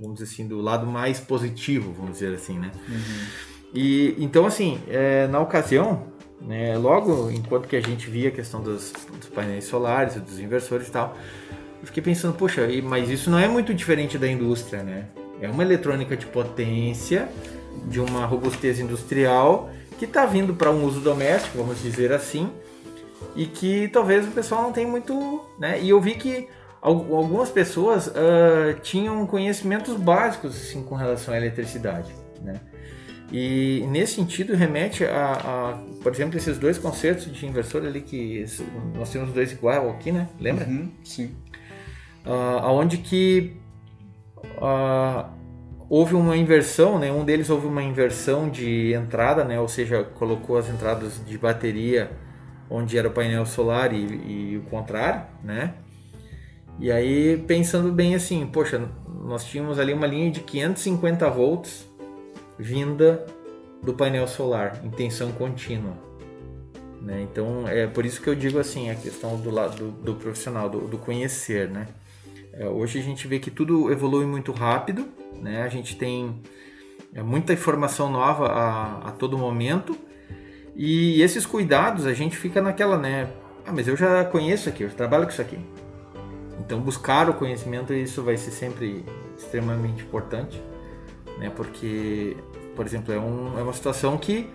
[0.00, 2.70] vamos dizer assim, do lado mais positivo, vamos dizer assim, né?
[2.88, 3.26] Uhum.
[3.74, 6.06] E, então, assim, é, na ocasião,
[6.40, 10.86] né, logo enquanto que a gente via a questão dos, dos painéis solares, dos inversores
[10.86, 11.16] e tal,
[11.80, 15.08] eu fiquei pensando, poxa, mas isso não é muito diferente da indústria, né?
[15.40, 17.28] É uma eletrônica de potência,
[17.88, 22.50] de uma robustez industrial, que está vindo para um uso doméstico, vamos dizer assim,
[23.34, 25.44] e que talvez o pessoal não tenha muito.
[25.58, 25.80] Né?
[25.80, 26.48] E eu vi que
[26.80, 32.14] algumas pessoas uh, tinham conhecimentos básicos assim, com relação à eletricidade.
[32.42, 32.60] Né?
[33.32, 38.44] E nesse sentido remete a, a, por exemplo, esses dois concertos de inversor ali que
[38.94, 40.28] nós temos dois igual aqui, né?
[40.38, 40.64] Lembra?
[40.64, 41.34] Uhum, sim.
[42.24, 43.56] Uh, aonde que
[44.36, 45.30] uh,
[45.88, 47.10] houve uma inversão, né?
[47.12, 49.60] Um deles houve uma inversão de entrada, né?
[49.60, 52.10] Ou seja, colocou as entradas de bateria
[52.68, 55.74] onde era o painel solar e, e o contrário, né?
[56.78, 58.88] E aí pensando bem assim, poxa,
[59.24, 61.88] nós tínhamos ali uma linha de 550 volts
[62.58, 63.24] vinda
[63.82, 65.94] do painel solar em tensão contínua.
[67.00, 67.22] Né?
[67.22, 70.68] Então é por isso que eu digo assim a questão do lado do, do profissional,
[70.68, 71.68] do, do, conhecer.
[71.70, 71.86] Né?
[72.58, 75.06] É, hoje a gente vê que tudo evolui muito rápido,
[75.40, 75.62] né?
[75.62, 76.40] a gente tem
[77.14, 79.96] é, muita informação nova a, a todo momento
[80.74, 83.30] e esses cuidados a gente fica naquela, né?
[83.64, 85.58] Ah, mas eu já conheço aqui, eu trabalho com isso aqui.
[86.60, 89.04] Então buscar o conhecimento isso vai ser sempre
[89.36, 90.60] extremamente importante
[91.38, 91.50] né?
[91.54, 92.36] Porque,
[92.74, 94.48] por exemplo, é, um, é uma situação que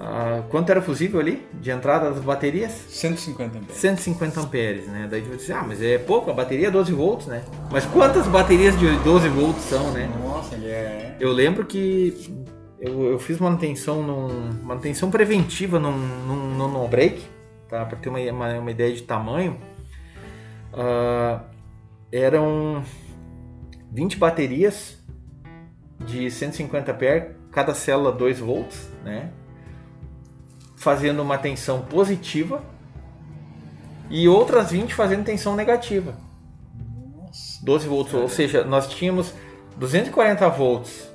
[0.00, 2.72] uh, quanto era fusível ali de entrada das baterias?
[2.88, 3.76] 150 amperes.
[3.76, 5.06] 150 amperes, né?
[5.10, 7.44] Daí você diz, ah, mas é pouco, a bateria é 12 volts, né?
[7.70, 10.10] Mas quantas baterias de 12 volts são, né?
[10.22, 11.16] Nossa, ele é.
[11.20, 12.48] Eu lembro que
[12.80, 17.22] eu, eu fiz manutenção num, manutenção preventiva num, num, num no break,
[17.68, 17.84] tá?
[17.84, 19.56] Para ter uma, uma, uma, ideia de tamanho.
[20.72, 21.40] Uh,
[22.10, 22.82] eram
[23.92, 24.98] 20 baterias
[25.98, 29.30] de 150 ampere, cada célula 2 volts, né?
[30.80, 32.64] Fazendo uma tensão positiva
[34.08, 36.14] e outras 20 fazendo tensão negativa.
[37.62, 39.34] 12 volts, ou seja, nós tínhamos
[39.76, 41.08] 240 volts,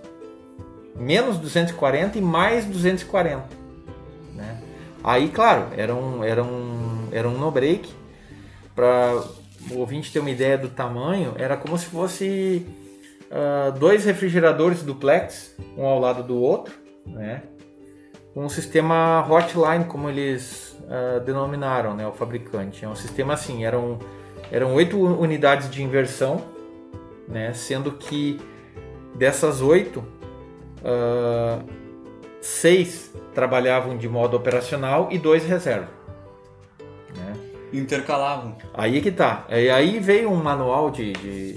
[0.95, 3.43] menos 240 e mais 240.
[4.34, 4.61] Né?
[5.03, 7.89] Aí, claro, era um, era um, era um no break.
[8.76, 9.24] Para
[9.72, 12.66] o ouvinte ter uma ideia do tamanho, era como se fosse
[13.32, 17.41] uh, dois refrigeradores duplex, um ao lado do outro, né?
[18.36, 22.83] Um sistema hotline, como eles uh, denominaram, né, o fabricante.
[22.83, 23.99] É um sistema assim, eram
[24.51, 26.41] eram oito unidades de inversão,
[27.27, 28.39] né, sendo que
[29.15, 29.99] dessas oito,
[30.81, 31.63] uh,
[32.41, 35.88] seis trabalhavam de modo operacional e dois reserva.
[37.15, 37.33] Né?
[37.73, 38.55] Intercalavam.
[38.73, 39.45] Aí que tá.
[39.49, 41.55] E aí veio um manual de, de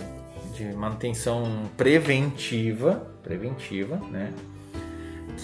[0.58, 4.32] de manutenção preventiva, preventiva, né?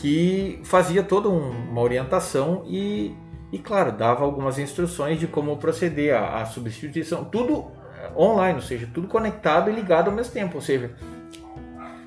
[0.00, 3.14] Que fazia toda uma orientação e,
[3.52, 7.66] e claro, dava algumas instruções de como proceder à, à substituição, tudo
[7.96, 10.90] eh, online, ou seja, tudo conectado e ligado ao mesmo tempo, ou seja,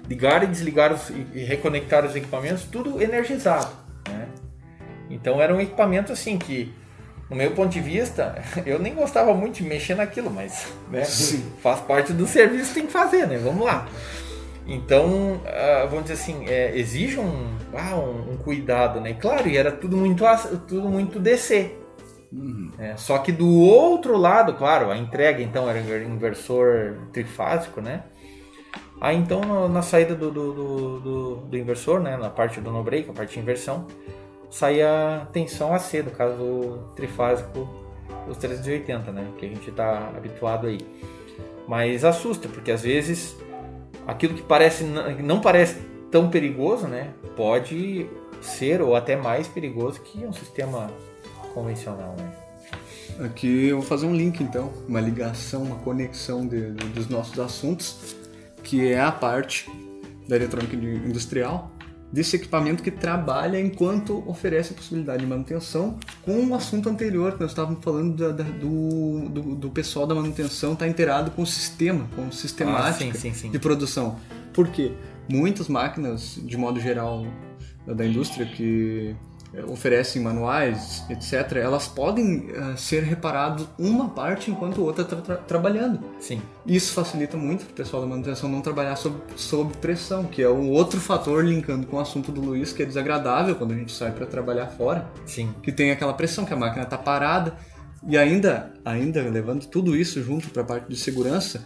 [0.08, 3.72] ligar e desligar os, e reconectar os equipamentos, tudo energizado,
[4.08, 4.28] né?
[5.10, 6.74] Então era um equipamento assim que
[7.30, 11.04] no meu ponto de vista, eu nem gostava muito de mexer naquilo, mas né,
[11.62, 13.38] faz parte do serviço tem que fazer, né?
[13.38, 13.88] Vamos lá.
[14.68, 19.14] Então, uh, vamos dizer assim, é, exige um, ah, um, um, cuidado, né?
[19.14, 20.24] Claro, e era tudo muito,
[20.68, 21.72] tudo muito DC.
[22.32, 22.72] Uhum.
[22.78, 28.04] É, só que do outro lado, claro, a entrega então era inversor trifásico, né?
[29.00, 32.18] Aí então na saída do, do, do, do, do inversor, né?
[32.18, 33.88] Na parte do no break, a parte de inversão,
[34.50, 37.70] saía tensão AC, no caso trifásico,
[38.28, 39.28] os 380, né?
[39.38, 40.80] Que a gente está habituado aí.
[41.66, 43.38] Mas assusta, porque às vezes
[44.08, 45.76] aquilo que parece não parece
[46.10, 47.14] tão perigoso, né?
[47.36, 48.10] Pode
[48.42, 50.90] ser ou até mais perigoso que um sistema
[51.54, 52.32] convencional, né?
[53.26, 57.40] Aqui eu vou fazer um link então, uma ligação, uma conexão de, de, dos nossos
[57.40, 58.16] assuntos,
[58.64, 59.70] que é a parte
[60.28, 61.72] da eletrônica industrial
[62.12, 67.42] desse equipamento que trabalha enquanto oferece a possibilidade de manutenção com o assunto anterior que
[67.42, 71.42] nós estávamos falando da, da, do, do, do, pessoal da manutenção estar tá inteirado com
[71.42, 73.52] o sistema, com sistemática ah, sim, sim, sim.
[73.52, 74.18] de produção.
[74.54, 74.94] Por quê?
[75.30, 77.26] Muitas máquinas, de modo geral,
[77.86, 79.16] da indústria que
[79.68, 85.38] oferecem manuais, etc., elas podem uh, ser reparadas uma parte enquanto a outra está tra
[85.38, 86.00] trabalhando.
[86.20, 86.42] Sim.
[86.66, 90.50] Isso facilita muito para o pessoal da manutenção não trabalhar sob, sob pressão, que é
[90.50, 93.92] um outro fator linkando com o assunto do Luiz, que é desagradável quando a gente
[93.92, 95.10] sai para trabalhar fora.
[95.26, 95.54] Sim.
[95.64, 97.56] Que tem aquela pressão, que a máquina está parada.
[98.08, 101.66] E ainda, ainda levando tudo isso junto para a parte de segurança,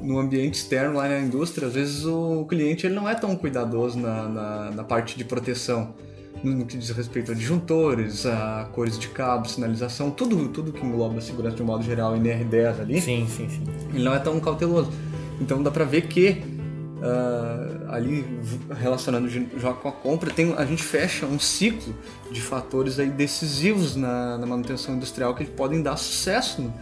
[0.00, 3.98] no ambiente externo lá na indústria, às vezes o cliente ele não é tão cuidadoso
[3.98, 5.94] na, na, na parte de proteção
[6.42, 11.18] no que diz respeito a disjuntores, a cores de cabo, sinalização, tudo, tudo que engloba
[11.18, 13.00] a segurança de um modo geral, NR10 ali.
[13.00, 13.64] Sim, sim, sim.
[13.94, 14.90] Ele não é tão cauteloso.
[15.40, 16.42] Então dá pra ver que
[17.02, 18.24] uh, ali
[18.80, 21.94] relacionando já com a compra, tem, a gente fecha um ciclo
[22.30, 26.72] de fatores aí decisivos na, na manutenção industrial que podem dar sucesso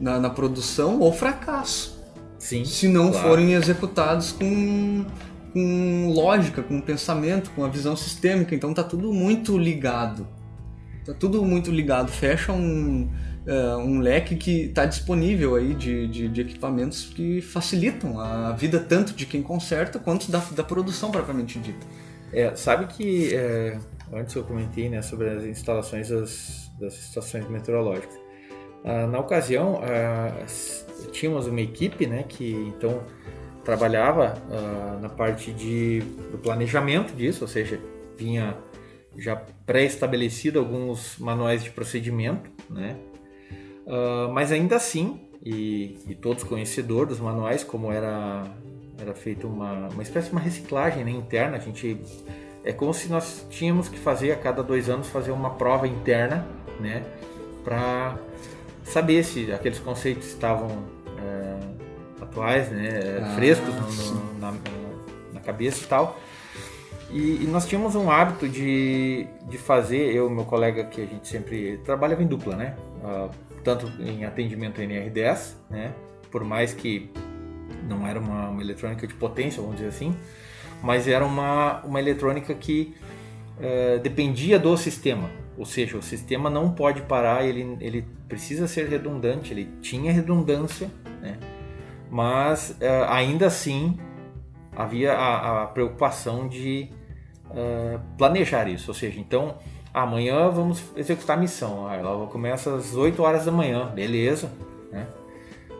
[0.00, 1.98] na, na produção ou fracasso.
[2.38, 3.28] Sim, se não claro.
[3.28, 5.04] forem executados com
[5.52, 8.54] com lógica, com pensamento, com a visão sistêmica.
[8.54, 10.26] Então tá tudo muito ligado.
[11.04, 12.10] Tá tudo muito ligado.
[12.10, 13.10] Fecha um,
[13.46, 18.78] uh, um leque que está disponível aí de, de, de, equipamentos que facilitam a vida
[18.78, 21.86] tanto de quem conserta quanto da, da produção propriamente dita.
[22.32, 23.78] É, sabe que é,
[24.12, 28.28] antes eu comentei né, sobre as instalações das, das estações meteorológicas.
[28.84, 30.32] Ah, na ocasião, ah,
[31.12, 33.02] tínhamos uma equipe né, que então
[33.68, 36.00] trabalhava ah, na parte de,
[36.32, 37.78] do planejamento disso, ou seja,
[38.16, 38.56] vinha
[39.18, 42.96] já pré-estabelecido alguns manuais de procedimento, né?
[43.86, 48.44] Uh, mas ainda assim, e, e, todos conhecedor dos manuais, como era,
[48.98, 52.00] era feita uma, uma espécie de uma reciclagem né, interna, a gente
[52.64, 56.46] é como se nós tínhamos que fazer a cada dois anos fazer uma prova interna,
[56.80, 57.02] né,
[57.64, 58.16] para
[58.82, 60.84] saber se aqueles conceitos estavam
[62.38, 64.54] atuais, né, ah, frescos no, no, na,
[65.32, 66.18] na cabeça e tal.
[67.10, 71.06] E, e, nós tínhamos um hábito de, de fazer, eu e meu colega que a
[71.06, 72.76] gente sempre trabalhava em dupla, né?
[73.02, 73.30] Uh,
[73.64, 75.92] tanto em atendimento NR10, né?
[76.30, 77.10] Por mais que
[77.88, 80.14] não era uma, uma, eletrônica de potência, vamos dizer assim,
[80.82, 82.94] mas era uma, uma eletrônica que
[83.56, 85.30] uh, dependia do sistema.
[85.56, 90.90] Ou seja, o sistema não pode parar, ele, ele precisa ser redundante, ele tinha redundância,
[91.22, 91.38] né?
[92.10, 93.98] Mas uh, ainda assim
[94.74, 96.88] havia a, a preocupação de
[97.50, 98.90] uh, planejar isso.
[98.90, 99.56] Ou seja, então
[99.92, 101.92] amanhã vamos executar a missão.
[101.92, 104.50] Ela começa às 8 horas da manhã, beleza.
[104.90, 105.06] Né?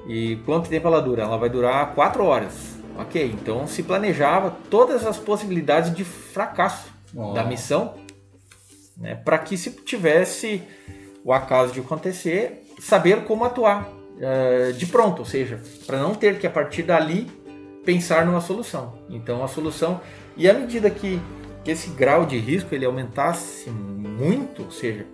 [0.06, 1.22] E quanto tempo ela dura?
[1.22, 2.76] Ela vai durar 4 horas.
[2.98, 7.32] Ok, então se planejava todas as possibilidades de fracasso oh.
[7.32, 7.94] da missão,
[8.96, 10.60] né, para que se tivesse
[11.24, 13.88] o acaso de acontecer, saber como atuar
[14.18, 17.26] uh, de pronto, ou seja, para não ter que a partir dali
[17.84, 18.98] pensar numa solução.
[19.08, 20.00] Então a solução
[20.36, 21.20] e à medida que
[21.68, 25.06] que esse grau de risco ele aumentasse muito, ou seja,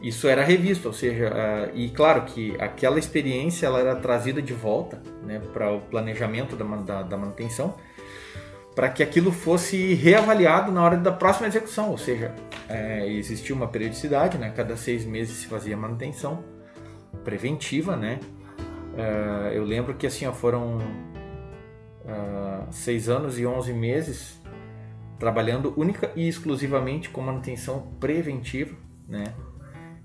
[0.00, 4.52] isso era revisto, ou seja, uh, e claro que aquela experiência ela era trazida de
[4.52, 7.74] volta né, para o planejamento da, da, da manutenção,
[8.72, 12.32] para que aquilo fosse reavaliado na hora da próxima execução, ou seja,
[12.68, 16.44] é, existia uma periodicidade, né, cada seis meses se fazia manutenção
[17.24, 18.20] preventiva, né?
[18.94, 20.78] Uh, eu lembro que assim ó, foram
[22.04, 24.40] uh, seis anos e onze meses
[25.18, 28.76] trabalhando única e exclusivamente com manutenção preventiva,
[29.08, 29.34] né?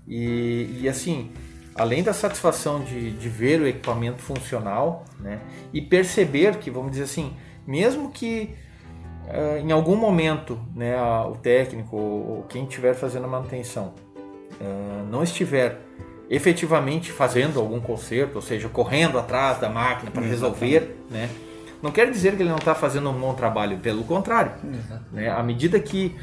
[0.08, 1.30] E, e assim,
[1.74, 5.40] além da satisfação de, de ver o equipamento funcional, né?
[5.72, 7.32] E perceber que, vamos dizer assim,
[7.64, 8.54] mesmo que
[9.26, 13.94] uh, em algum momento, né, o técnico ou quem estiver fazendo a manutenção
[15.10, 15.80] não estiver
[16.30, 21.28] efetivamente fazendo algum conserto, ou seja, correndo atrás da máquina para resolver, né?
[21.82, 24.52] Não quer dizer que ele não está fazendo um bom trabalho, pelo contrário.
[25.10, 25.30] Né?
[25.30, 26.14] À medida que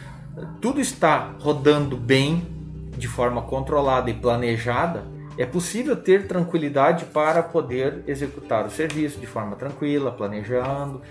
[0.61, 2.47] tudo está rodando bem,
[2.95, 5.03] de forma controlada e planejada,
[5.37, 11.01] é possível ter tranquilidade para poder executar o serviço de forma tranquila, planejando,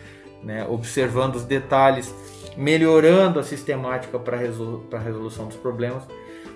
[0.43, 0.65] né?
[0.69, 2.15] observando os detalhes,
[2.57, 6.05] melhorando a sistemática para a resolução dos problemas.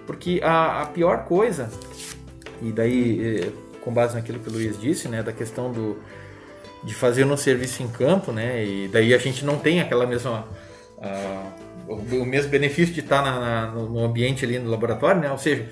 [0.07, 1.71] Porque a, a pior coisa,
[2.61, 5.99] e daí eh, com base naquilo que o Luiz disse, né, da questão do,
[6.85, 8.65] de fazer um serviço em campo, né?
[8.65, 10.47] E daí a gente não tem aquela mesma
[10.99, 15.31] uh, o, mesmo benefício de estar na, na, no ambiente ali no laboratório, né?
[15.31, 15.69] Ou seja,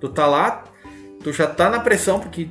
[0.00, 0.64] tu tá lá,
[1.22, 2.48] tu já tá na pressão porque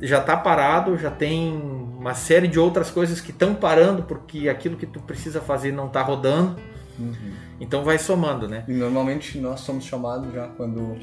[0.00, 4.76] já tá parado, já tem uma série de outras coisas que estão parando porque aquilo
[4.76, 6.56] que tu precisa fazer não tá rodando.
[6.98, 7.32] Uhum.
[7.60, 8.64] Então vai somando, né?
[8.68, 10.96] E normalmente nós somos chamados já quando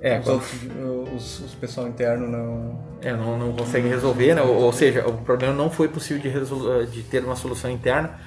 [0.00, 0.34] é, os, quando...
[0.34, 2.78] outros, os, os pessoal interno não...
[3.02, 4.42] É, não, não consegue resolver, né?
[4.42, 6.84] ou, ou, seja, o problema não foi possível de, resol...
[6.86, 8.18] de ter uma solução interna.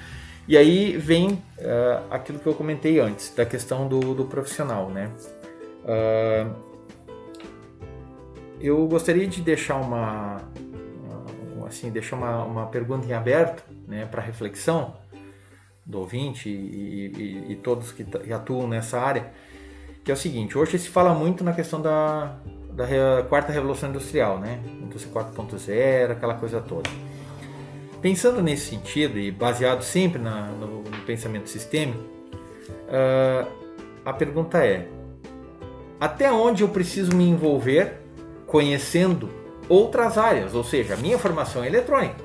[0.46, 5.10] E aí vem uh, aquilo que eu comentei antes, da questão do, do profissional, né?
[5.84, 6.52] Uh,
[8.60, 10.40] eu gostaria de deixar uma,
[11.72, 14.94] assim, deixar uma, uma pergunta em aberto, né, para reflexão
[15.84, 19.32] do ouvinte e, e, e todos que, que atuam nessa área
[20.04, 22.34] que é o seguinte, hoje se fala muito na questão da,
[22.72, 22.86] da
[23.28, 24.60] quarta revolução industrial, né?
[24.80, 26.90] Indústria 4.0, aquela coisa toda.
[28.00, 33.48] Pensando nesse sentido e baseado sempre na, no, no, pensamento sistêmico, uh,
[34.04, 34.88] a pergunta é:
[36.00, 38.00] até onde eu preciso me envolver
[38.44, 39.30] conhecendo
[39.68, 42.16] outras áreas, ou seja, a minha formação é eletrônica.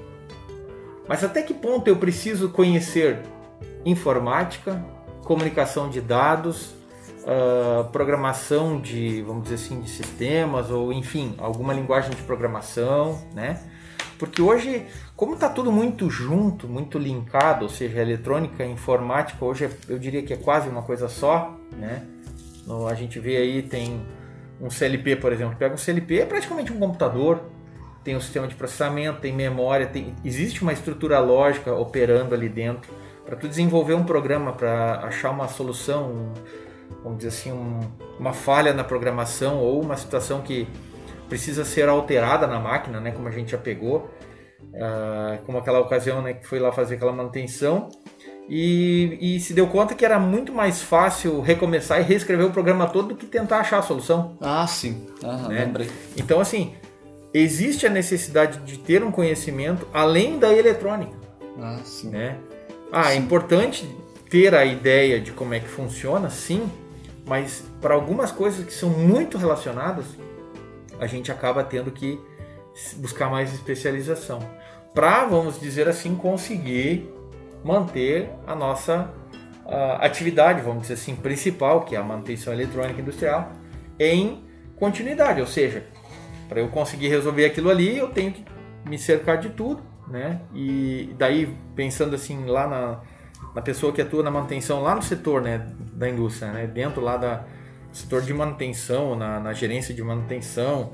[1.07, 3.19] Mas até que ponto eu preciso conhecer
[3.85, 4.83] informática,
[5.23, 6.76] comunicação de dados,
[7.27, 13.61] uh, programação de, vamos dizer assim, de sistemas ou enfim, alguma linguagem de programação, né?
[14.17, 19.43] porque hoje, como está tudo muito junto, muito linkado, ou seja, a eletrônica a informática
[19.43, 22.03] hoje é, eu diria que é quase uma coisa só, né?
[22.89, 24.01] A gente vê aí, tem
[24.59, 27.43] um CLP, por exemplo, pega um CLP, é praticamente um computador,
[28.03, 32.91] tem um sistema de processamento, tem memória, tem, existe uma estrutura lógica operando ali dentro.
[33.25, 36.33] Para tu desenvolver um programa, para achar uma solução,
[37.03, 37.79] vamos dizer assim, um,
[38.19, 40.67] uma falha na programação ou uma situação que
[41.27, 44.09] precisa ser alterada na máquina, né, como a gente já pegou,
[44.73, 47.89] uh, como aquela ocasião né, que foi lá fazer aquela manutenção,
[48.49, 52.87] e, e, se deu conta que era muito mais fácil recomeçar e reescrever o programa
[52.87, 54.37] todo do que tentar achar a solução.
[54.39, 55.05] Ah, sim.
[55.21, 55.65] Ah, né?
[55.65, 55.89] lembrei.
[56.15, 56.73] Então, assim,
[57.33, 61.11] existe a necessidade de ter um conhecimento além da eletrônica.
[61.61, 62.09] Ah, sim.
[62.09, 62.37] Né?
[62.89, 63.09] Ah, sim.
[63.09, 63.97] é importante
[64.29, 66.69] ter a ideia de como é que funciona, sim,
[67.25, 70.05] mas para algumas coisas que são muito relacionadas,
[70.99, 72.19] a gente acaba tendo que
[72.97, 74.39] buscar mais especialização.
[74.93, 77.07] Para, vamos dizer assim, conseguir
[77.63, 79.13] manter a nossa
[79.65, 83.51] uh, atividade, vamos dizer assim, principal, que é a manutenção eletrônica industrial,
[83.99, 84.43] em
[84.75, 85.41] continuidade.
[85.41, 85.83] Ou seja,
[86.47, 88.43] para eu conseguir resolver aquilo ali, eu tenho que
[88.85, 90.41] me cercar de tudo, né?
[90.53, 93.01] E daí, pensando assim, lá na,
[93.57, 96.67] na pessoa que atua na manutenção, lá no setor né, da indústria, né?
[96.67, 97.43] dentro lá da
[97.91, 100.93] setor de manutenção, na, na gerência de manutenção,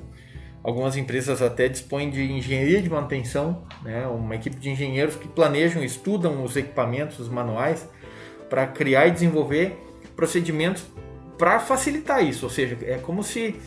[0.64, 4.08] Algumas empresas até dispõem de engenharia de manutenção, né?
[4.08, 7.86] uma equipe de engenheiros que planejam, estudam os equipamentos, os manuais,
[8.50, 9.78] para criar e desenvolver
[10.16, 10.86] procedimentos
[11.38, 12.46] para facilitar isso.
[12.46, 13.60] Ou seja, é como se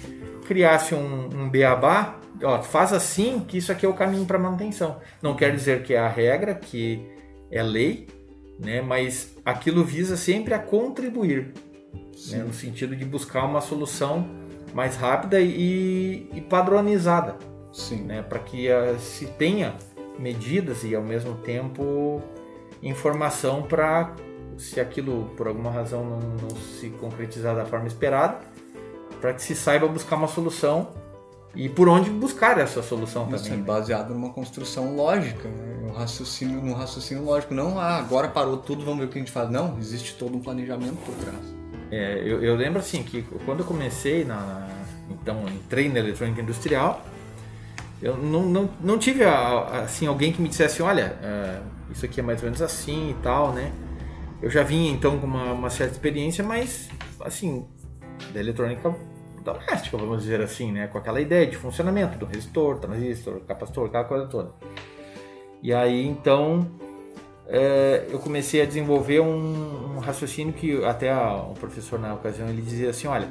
[0.49, 4.99] criasse um, um beabá, ó, faz assim que isso aqui é o caminho para manutenção.
[5.21, 7.07] Não quer dizer que é a regra, que
[7.51, 8.07] é lei,
[8.59, 8.81] né?
[8.81, 11.53] mas aquilo visa sempre a contribuir,
[12.31, 12.39] né?
[12.45, 14.29] no sentido de buscar uma solução
[14.75, 17.37] mais rápida e, e padronizada.
[17.73, 18.05] Sim.
[18.05, 19.75] Né, para que uh, se tenha
[20.19, 22.23] medidas e ao mesmo tempo
[22.83, 24.15] informação para
[24.57, 28.41] se aquilo por alguma razão não, não, se concretizar da forma esperada,
[29.21, 30.89] para que se saiba buscar uma solução
[31.55, 33.61] e por onde buscar essa solução Isso também.
[33.61, 35.76] É baseado numa construção lógica, né?
[35.97, 37.55] Raciocínio, num raciocínio lógico.
[37.55, 39.51] Não, ah, agora parou tudo, vamos ver o que a gente faz.
[39.51, 41.57] Não, existe todo um planejamento por trás.
[41.91, 44.69] É, eu, eu, lembro assim que quando eu comecei na,
[45.11, 47.01] então entrei na eletrônica industrial,
[48.03, 52.23] eu não, não, não tive assim alguém que me dissesse, olha, é, isso aqui é
[52.23, 53.73] mais ou menos assim e tal, né?
[54.43, 56.89] Eu já vinha então com uma, uma certa experiência, mas
[57.21, 57.67] assim
[58.33, 58.95] da eletrônica
[59.43, 60.89] doméstica, vamos dizer assim, né?
[60.89, 64.53] Com aquela ideia de funcionamento do resistor, transistor, capacitor, aquela coisa toda.
[65.63, 66.71] E aí então
[67.47, 72.49] é, eu comecei a desenvolver um, um raciocínio que até a, um professor na ocasião
[72.49, 73.29] ele dizia assim, olha,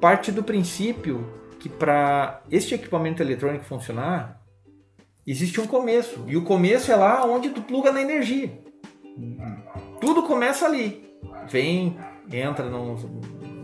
[0.00, 1.26] parte do princípio
[1.58, 4.40] que para este equipamento eletrônico funcionar
[5.26, 8.50] existe um começo e o começo é lá onde tu pluga na energia.
[10.00, 11.04] Tudo começa ali.
[11.48, 11.98] Vem,
[12.32, 12.66] entra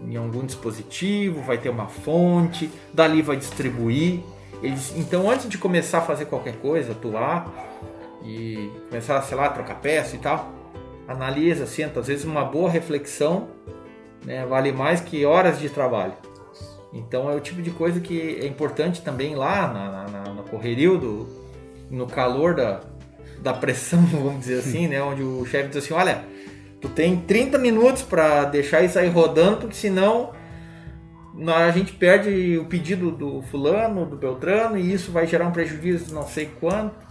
[0.09, 4.21] em algum dispositivo, vai ter uma fonte, dali vai distribuir.
[4.97, 7.53] Então, antes de começar a fazer qualquer coisa, atuar,
[8.25, 10.53] e começar, sei lá, trocar peça e tal,
[11.07, 13.49] analisa, senta, às vezes uma boa reflexão
[14.25, 16.15] né, vale mais que horas de trabalho.
[16.93, 20.97] Então é o tipo de coisa que é importante também lá na, na, na correria,
[20.97, 21.29] do,
[21.91, 22.81] no calor da,
[23.41, 26.25] da pressão, vamos dizer assim, né, onde o chefe diz assim, olha,
[26.81, 30.33] tu tem 30 minutos para deixar isso aí rodando, porque senão
[31.47, 36.15] a gente perde o pedido do fulano, do Beltrano, e isso vai gerar um prejuízo
[36.15, 37.04] não sei quanto.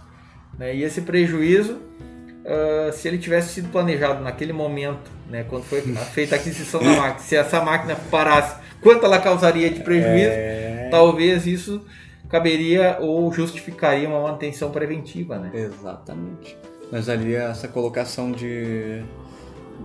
[0.58, 0.76] Né?
[0.76, 5.80] E esse prejuízo, uh, se ele tivesse sido planejado naquele momento, né, quando foi
[6.12, 10.88] feita a aquisição da máquina, se essa máquina parasse, quanto ela causaria de prejuízo, é...
[10.90, 11.84] talvez isso
[12.28, 15.38] caberia ou justificaria uma manutenção preventiva.
[15.38, 15.50] Né?
[15.54, 16.56] Exatamente.
[16.90, 19.02] Mas ali essa colocação de,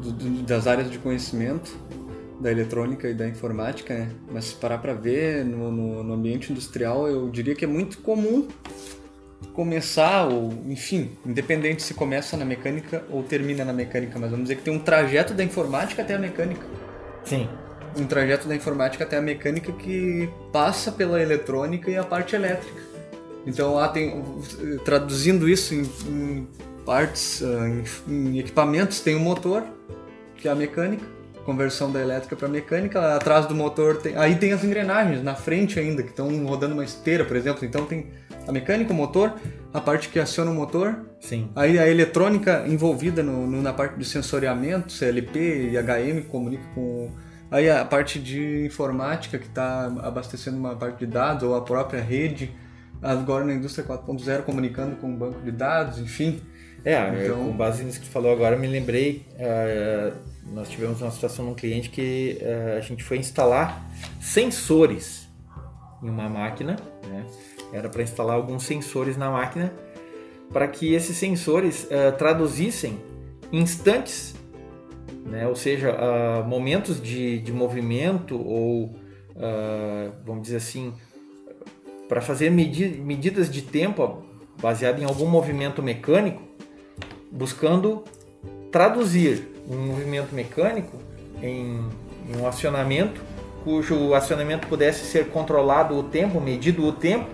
[0.02, 1.76] de das áreas de conhecimento
[2.40, 4.10] da eletrônica e da informática, né?
[4.32, 8.00] mas se parar para ver no, no, no ambiente industrial, eu diria que é muito
[8.00, 8.48] comum
[9.60, 14.55] começar, ou enfim, independente se começa na mecânica ou termina na mecânica, mas vamos dizer
[14.55, 16.66] que tem um trajeto da informática até a mecânica.
[17.26, 17.45] Sim.
[17.97, 22.82] Um trajeto da informática até a mecânica que passa pela eletrônica e a parte elétrica.
[23.45, 24.24] Então lá tem,
[24.86, 26.47] traduzindo isso em, em
[26.86, 29.66] partes, ah, em, em equipamentos, tem o um motor,
[30.38, 31.03] que é a mecânica,
[31.45, 35.78] conversão da elétrica para mecânica, atrás do motor tem, aí tem as engrenagens na frente
[35.78, 37.66] ainda que estão rodando uma esteira, por exemplo.
[37.66, 38.07] Então tem
[38.50, 39.34] a mecânica, o motor,
[39.72, 41.06] a parte que aciona o motor.
[41.20, 41.50] Sim.
[41.56, 47.12] Aí a eletrônica envolvida no, no, na parte de sensoriamento, CLP e HM comunica com.
[47.52, 52.02] Aí a parte de informática que está abastecendo uma parte de dados ou a própria
[52.02, 52.52] rede
[53.02, 56.41] agora na indústria 4.0 comunicando com o banco de dados, enfim.
[56.84, 57.45] É, então...
[57.45, 60.16] com base nisso que tu falou agora, me lembrei, uh,
[60.54, 63.82] nós tivemos uma situação num cliente que uh, a gente foi instalar
[64.22, 65.28] sensores
[66.02, 66.78] em uma máquina,
[67.08, 67.26] né?
[67.72, 69.74] Era para instalar alguns sensores na máquina
[70.52, 73.00] para que esses sensores uh, traduzissem
[73.52, 74.36] instantes,
[75.26, 75.48] né?
[75.48, 75.96] ou seja,
[76.48, 78.96] momentos de, de movimento ou,
[80.26, 80.94] vamos dizer assim,
[82.08, 84.24] para fazer medi medidas de tempo
[84.62, 86.42] baseado em algum movimento mecânico,
[87.32, 88.04] buscando
[88.72, 90.98] traduzir um movimento mecânico
[91.42, 91.80] em,
[92.28, 93.22] em um acionamento
[93.64, 97.28] cujo acionamento pudesse ser controlado o tempo, medido o tempo,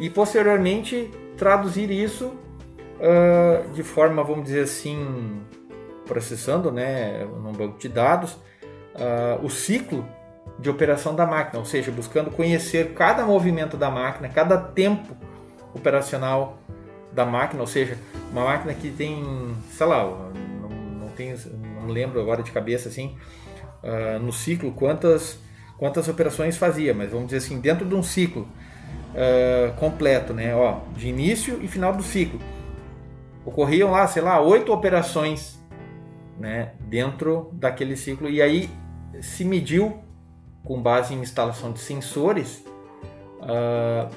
[0.00, 2.32] e posteriormente traduzir isso
[2.98, 5.42] uh, de forma, vamos dizer assim,
[6.06, 10.04] processando né, num banco de dados, uh, o ciclo
[10.58, 15.14] de operação da máquina, ou seja, buscando conhecer cada movimento da máquina, cada tempo
[15.74, 16.58] operacional
[17.12, 17.98] da máquina, ou seja,
[18.32, 21.36] uma máquina que tem, sei lá, não, não, tenho,
[21.82, 23.16] não lembro agora de cabeça assim,
[23.82, 25.38] uh, no ciclo quantas,
[25.76, 28.48] quantas operações fazia, mas vamos dizer assim, dentro de um ciclo
[29.14, 32.40] uh, completo, né, ó, de início e final do ciclo,
[33.44, 35.58] ocorriam lá, sei lá, oito operações
[36.38, 38.70] né, dentro daquele ciclo, e aí
[39.20, 39.98] se mediu
[40.64, 42.64] com base em instalação de sensores
[43.40, 44.10] uh,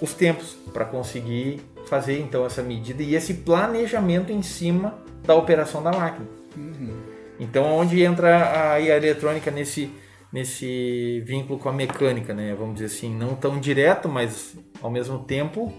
[0.00, 5.82] os tempos para conseguir fazer então essa medida e esse planejamento em cima da operação
[5.82, 6.26] da máquina.
[6.56, 6.96] Uhum.
[7.40, 9.90] Então, onde entra a, a eletrônica nesse,
[10.32, 12.54] nesse vínculo com a mecânica, né?
[12.54, 15.72] Vamos dizer assim, não tão direto, mas ao mesmo tempo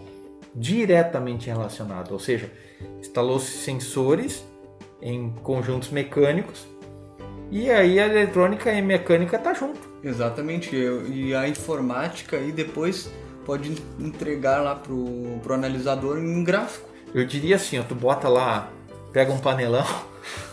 [0.56, 2.12] diretamente relacionado.
[2.12, 2.52] Ou seja,
[3.00, 4.44] instalou-se sensores
[5.02, 6.68] em conjuntos mecânicos
[7.52, 9.80] e aí a eletrônica e a mecânica tá junto.
[10.04, 10.76] Exatamente.
[10.76, 13.12] E a informática e depois
[13.46, 16.88] pode entregar lá pro, pro analisador em um gráfico.
[17.14, 18.72] Eu diria assim, ó, tu bota lá,
[19.12, 19.86] pega um panelão,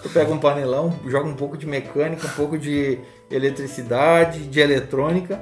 [0.03, 2.99] tu pega um panelão, joga um pouco de mecânica, um pouco de
[3.31, 5.41] eletricidade, de eletrônica,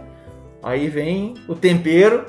[0.63, 2.27] aí vem o tempero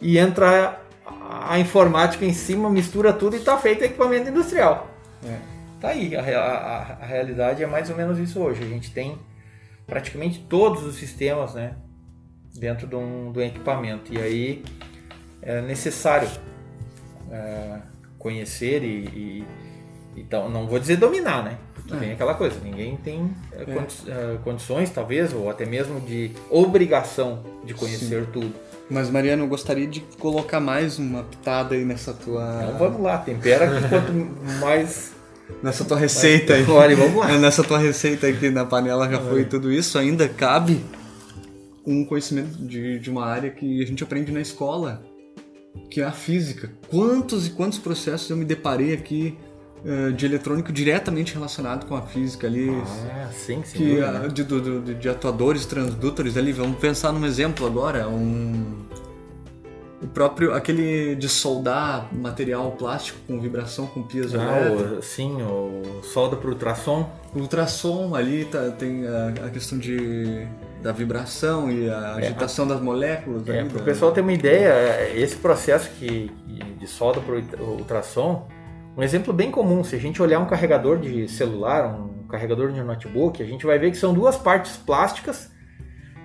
[0.00, 4.88] e entra a, informática em cima, mistura tudo e tá feito equipamento industrial.
[5.24, 5.36] É.
[5.80, 8.62] Tá aí, a, a, a realidade é mais ou menos isso hoje.
[8.62, 9.18] A gente tem
[9.86, 11.74] praticamente todos os sistemas, né?
[12.54, 14.12] dentro de um, de um equipamento.
[14.12, 14.64] E aí
[15.40, 16.28] é necessário
[17.30, 17.80] é,
[18.18, 19.46] conhecer e, e,
[20.16, 21.58] então não vou dizer dominar, né?
[21.74, 21.98] Porque é.
[21.98, 23.64] tem aquela coisa, ninguém tem é, é.
[23.64, 28.30] condi é, condições, talvez, ou até mesmo de obrigação de conhecer Sim.
[28.32, 28.54] tudo.
[28.90, 32.60] Mas Mariano, eu gostaria de colocar mais uma pitada aí nessa tua.
[32.62, 34.12] Então vamos lá, tempera que quanto
[34.60, 35.12] mais
[35.60, 36.64] Nessa tua receita aí.
[36.68, 37.36] Olha, vamos lá.
[37.38, 40.80] Nessa tua receita aqui na panela já foi tudo isso, ainda cabe
[41.84, 45.04] um conhecimento de, de uma área que a gente aprende na escola,
[45.90, 46.70] que é a física.
[46.88, 49.36] Quantos e quantos processos eu me deparei aqui
[50.14, 52.70] de eletrônico diretamente relacionado com a física ali.
[52.70, 53.78] Ah, sim, sim.
[53.78, 56.52] Que, uh, de, de, de, atuadores, transdutores ali.
[56.52, 58.86] Vamos pensar num exemplo agora, um
[60.02, 64.96] o próprio aquele de soldar material plástico com vibração com piezoelétrico.
[64.98, 67.08] Ah, sim, o solda para ultrassom.
[67.32, 70.44] O ultrassom ali tá, tem a, a, questão de
[70.82, 73.48] da vibração e a é, agitação é, das moléculas.
[73.48, 76.28] É, para o pessoal ter uma ideia, esse processo que,
[76.78, 78.48] de solda para o ultrassom,
[78.96, 82.82] um exemplo bem comum, se a gente olhar um carregador de celular, um carregador de
[82.82, 85.50] notebook, a gente vai ver que são duas partes plásticas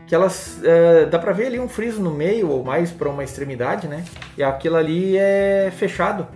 [0.08, 3.24] que elas é, dá para ver ali um friso no meio ou mais para uma
[3.24, 4.06] extremidade, né?
[4.38, 6.28] E aquilo ali é fechado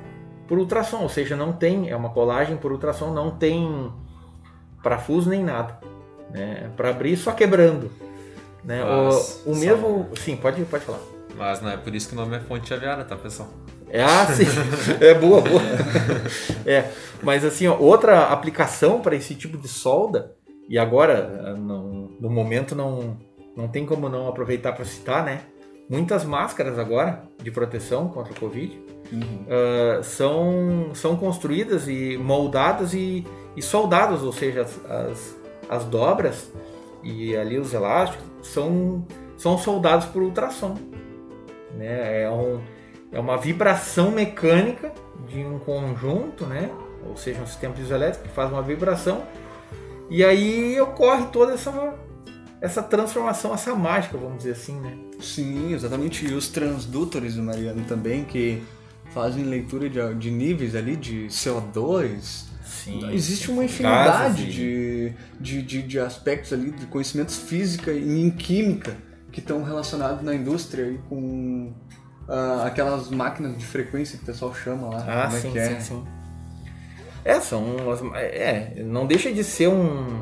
[0.46, 3.90] por ultrassom, ou seja, não tem é uma colagem por ultrassom, não tem
[4.84, 5.80] parafuso nem nada,
[6.32, 6.70] né?
[6.76, 7.90] Para abrir só quebrando,
[8.62, 8.84] né?
[8.84, 11.00] Mas, o, o mesmo, sim, pode pode falar.
[11.38, 13.48] Mas não é por isso que o nome é fonte aviária, tá, pessoal?
[13.92, 14.46] É, ah, sim.
[15.02, 15.62] é boa, boa.
[16.66, 16.90] É,
[17.22, 20.34] mas assim, ó, outra aplicação para esse tipo de solda,
[20.70, 23.18] e agora, no, no momento não,
[23.56, 25.42] não tem como não aproveitar para citar, né?
[25.90, 28.82] Muitas máscaras agora de proteção contra o Covid
[29.12, 29.20] uhum.
[29.20, 33.26] uh, são, são construídas e moldadas e,
[33.58, 35.38] e soldadas, ou seja, as, as,
[35.68, 36.50] as, dobras
[37.04, 40.78] e ali os elásticos são, são soldados por ultrassom.
[41.76, 42.24] Né?
[42.24, 42.62] É, um,
[43.12, 44.92] é uma vibração mecânica
[45.28, 46.70] de um conjunto, né?
[47.06, 49.24] ou seja, um sistema piezoelétrico que faz uma vibração
[50.10, 51.72] e aí ocorre toda essa
[52.60, 54.96] essa transformação, essa mágica, vamos dizer assim, né?
[55.20, 56.28] Sim, exatamente.
[56.28, 58.62] E os transdutores do Mariano também, que
[59.12, 62.46] fazem leitura de, de níveis ali de CO2.
[62.64, 68.30] Sim, Existe uma infinidade de, de, de, de, aspectos ali, de conhecimentos física e em
[68.30, 68.96] química
[69.32, 71.74] que estão relacionados na indústria e com
[72.32, 75.06] ah, aquelas máquinas de frequência que o pessoal chama lá.
[75.06, 75.68] Ah, como é sim, que é?
[75.68, 76.04] sim, sim.
[77.26, 77.66] É, são
[78.16, 80.22] é, não deixa de ser um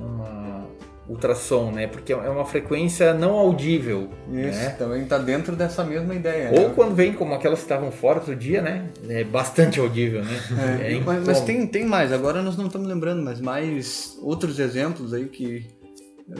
[0.00, 0.68] uma
[1.08, 1.88] ultrassom, né?
[1.88, 4.70] Porque é uma frequência não audível, Isso, né?
[4.78, 6.50] também tá dentro dessa mesma ideia.
[6.52, 6.72] Ou né?
[6.76, 8.86] quando vem como aquelas que estavam fora outro dia, né?
[9.08, 10.38] É bastante audível, né?
[10.80, 11.46] É, É mas, mas incômodo.
[11.46, 15.66] tem, tem mais, agora nós não estamos lembrando, mas mais outros exemplos aí que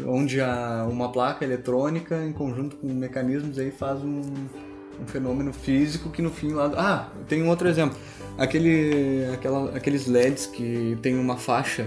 [0.06, 4.22] onde a, uma placa eletrônica em conjunto com mecanismos aí faz um,
[5.00, 6.72] um fenômeno físico que no fim lá.
[6.76, 7.96] Ah, tem um outro exemplo.
[8.36, 11.86] Aquele, aquela, aqueles LEDs que tem uma faixa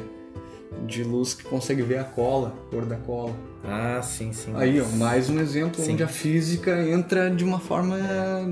[0.87, 3.33] de luz que consegue ver a cola, a cor da cola.
[3.63, 4.53] Ah, sim, sim.
[4.55, 5.93] Aí, ó, mais um exemplo Sim.
[5.93, 8.47] onde a física entra de uma forma É, e,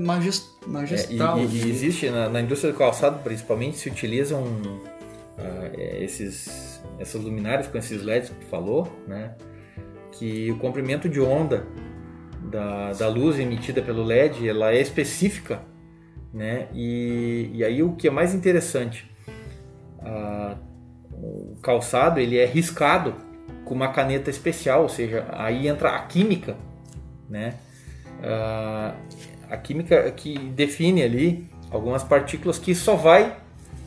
[0.68, 1.38] magistral.
[1.38, 1.68] e- e assim.
[1.70, 4.44] existe na, na indústria do calçado, principalmente, se utilizam
[5.38, 9.34] ah, é, esses, essas luminárias com esses LEDs que tu falou, né?
[10.12, 11.66] Que o comprimento de onda
[12.42, 15.62] da, da luz emitida pelo LED ela é específica,
[16.32, 16.68] né?
[16.72, 19.10] E, e aí o que é mais interessante,
[20.00, 20.56] ah,
[21.12, 23.14] o calçado ele é riscado
[23.64, 26.56] com uma caneta especial, ou seja, aí entra a química,
[27.28, 27.54] né?
[28.22, 28.94] Ah,
[29.50, 33.36] a química que define ali algumas partículas que só vai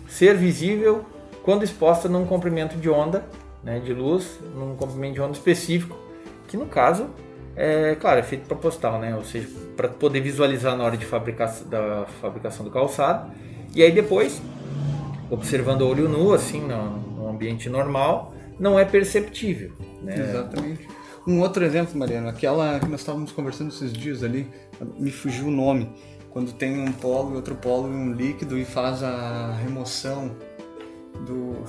[0.07, 1.05] ser visível
[1.43, 3.25] quando exposta num comprimento de onda,
[3.63, 5.97] né, de luz, num comprimento de onda específico,
[6.47, 7.09] que no caso
[7.55, 9.15] é, claro, é feito proposital, né?
[9.15, 13.31] Ou seja, para poder visualizar na hora de fabricação da fabricação do calçado.
[13.75, 14.41] E aí depois,
[15.29, 20.15] observando a olho nu, assim, no, no ambiente normal, não é perceptível, né?
[20.17, 20.87] Exatamente.
[21.25, 24.47] Um outro exemplo, Mariano, aquela que nós estávamos conversando esses dias ali,
[24.97, 25.89] me fugiu o nome,
[26.29, 30.31] quando tem um polo e outro polo e um líquido e faz a remoção
[31.25, 31.63] do.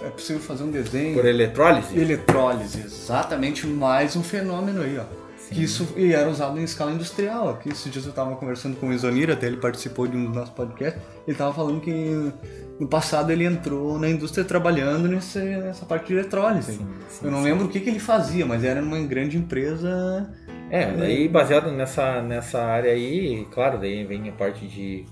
[0.00, 1.14] É possível fazer um desenho.
[1.14, 1.96] Por eletrólise?
[1.96, 5.04] Eletrólise, exatamente mais um fenômeno aí, ó.
[5.50, 7.50] Que isso e era usado em escala industrial.
[7.50, 10.34] Aqui esses dias eu estava conversando com o Isonir, até ele participou de um dos
[10.34, 11.00] nossos podcasts.
[11.26, 12.32] Ele estava falando que
[12.78, 16.72] no passado ele entrou na indústria trabalhando nessa, nessa parte de eletrólise.
[16.72, 17.44] Sim, sim, eu não sim.
[17.44, 20.32] lembro o que, que ele fazia, mas era numa grande empresa.
[20.70, 25.06] É, daí baseado nessa, nessa área aí, claro, daí vem a parte de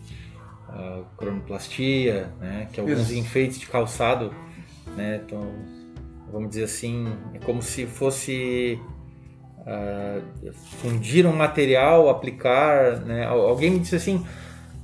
[0.68, 3.14] ah, cronoplastia, né, que alguns Isso.
[3.14, 4.34] enfeites de calçado,
[4.94, 5.50] né, então,
[6.30, 8.78] vamos dizer assim, é como se fosse
[9.66, 10.20] ah,
[10.80, 14.24] fundir um material, aplicar, né, al- alguém me disse assim,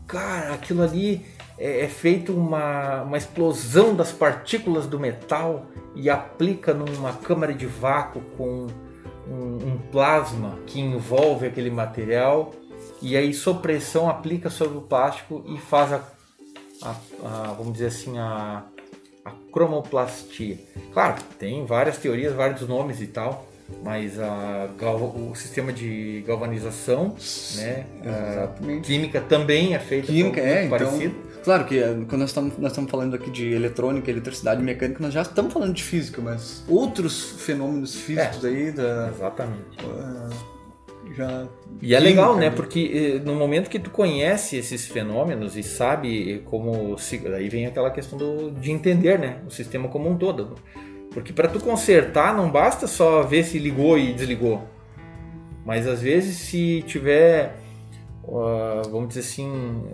[0.06, 1.24] cara, aquilo ali
[1.58, 7.66] é, é feito uma, uma explosão das partículas do metal e aplica numa câmara de
[7.66, 8.66] vácuo com
[9.28, 12.52] um, um plasma que envolve aquele material
[13.00, 16.00] e aí sob pressão aplica sobre o plástico e faz a,
[16.82, 18.64] a- a- vamos dizer assim a,
[19.24, 20.58] a cromoplastia.
[20.92, 23.46] Claro, tem várias teorias, vários nomes e tal,
[23.82, 27.14] mas a, o sistema de galvanização,
[27.56, 27.86] né,
[28.82, 30.78] química também é feita Química, é, então.
[30.78, 31.32] parecido.
[31.42, 35.12] Claro que eh, quando nós estamos, nós estamos falando aqui de eletrônica, eletricidade mecânica, nós
[35.12, 39.10] já estamos falando de física, mas outros fenômenos físicos aí da.
[39.12, 39.64] Exatamente.
[39.84, 40.30] ah,
[41.16, 41.48] já.
[41.80, 42.54] E é legal, química, né?
[42.54, 47.66] Porque eh, no momento que tu conhece esses fenômenos e sabe como se, aí vem
[47.66, 49.38] aquela questão do, de entender, né?
[49.46, 50.56] O sistema como um todo.
[51.12, 54.62] Porque para tu consertar não basta só ver se ligou e desligou.
[55.64, 57.54] Mas às vezes se tiver,
[58.90, 59.84] vamos dizer assim,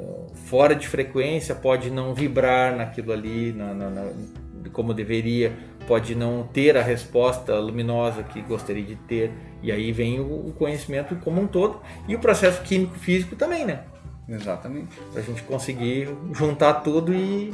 [0.46, 4.10] fora de frequência, pode não vibrar naquilo ali, na, na- na-
[4.72, 5.52] como deveria,
[5.86, 9.30] pode não ter a resposta luminosa que gostaria de ter.
[9.62, 13.80] E aí vem o, o conhecimento como um todo e o processo químico-físico também, né?
[14.28, 14.88] Exatamente.
[15.12, 17.52] Para a gente conseguir juntar tudo e,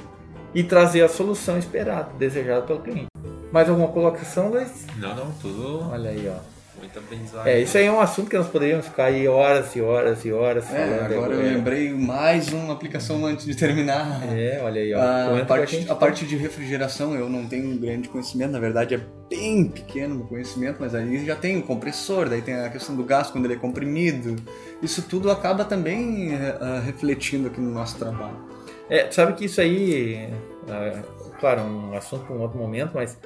[0.54, 3.06] e trazer a solução esperada, desejada pelo cliente.
[3.54, 4.84] Mais alguma colocação, Luiz?
[4.96, 6.40] Não, não, tudo Olha aí, ó.
[6.80, 7.46] muito aprendizado.
[7.46, 10.32] É, isso aí é um assunto que nós poderíamos ficar aí horas e horas e
[10.32, 11.12] horas É, falando.
[11.12, 14.22] agora eu lembrei mais uma aplicação antes de terminar.
[14.36, 14.98] É, olha aí, ó.
[15.00, 15.88] A com parte, gente.
[15.88, 19.00] a parte de refrigeração eu não tenho um grande conhecimento, na verdade é
[19.30, 22.96] bem pequeno o meu conhecimento, mas aí já tem o compressor, daí tem a questão
[22.96, 24.34] do gás quando ele é comprimido.
[24.82, 26.30] Isso tudo acaba também
[26.60, 28.52] ah, refletindo aqui no nosso trabalho.
[28.90, 30.28] É, tu sabe que isso aí,
[30.68, 30.98] é,
[31.44, 33.20] claro, um assunto para um outro momento, mas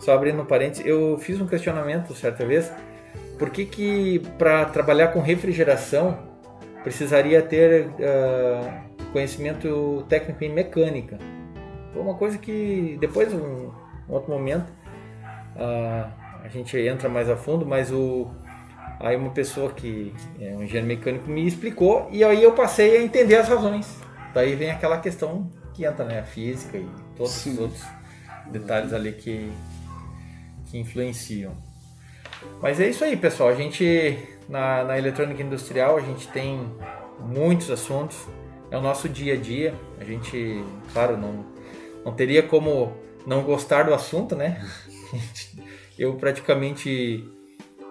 [0.00, 2.72] só abrindo um parênteses, eu fiz um questionamento certa vez,
[3.38, 6.18] por que que para trabalhar com refrigeração
[6.82, 11.18] precisaria ter ah, conhecimento técnico em mecânica?
[11.92, 13.70] Foi uma coisa que depois, um,
[14.08, 14.72] um outro momento,
[15.54, 16.08] ah,
[16.42, 18.30] a gente entra mais a fundo, mas o
[18.98, 23.02] aí uma pessoa que é um engenheiro mecânico me explicou e aí eu passei a
[23.02, 24.00] entender as razões.
[24.32, 26.22] Daí vem aquela questão que entra, né?
[26.22, 27.54] Física e todos Sim.
[27.54, 27.82] os outros
[28.50, 29.52] detalhes ali que,
[30.70, 31.54] que influenciam.
[32.62, 33.50] Mas é isso aí, pessoal.
[33.50, 34.16] A gente,
[34.48, 36.60] na, na eletrônica industrial, a gente tem
[37.18, 38.16] muitos assuntos.
[38.70, 39.74] É o nosso dia a dia.
[40.00, 40.62] A gente,
[40.92, 41.44] claro, não,
[42.04, 42.96] não teria como
[43.26, 44.64] não gostar do assunto, né?
[45.98, 47.28] Eu praticamente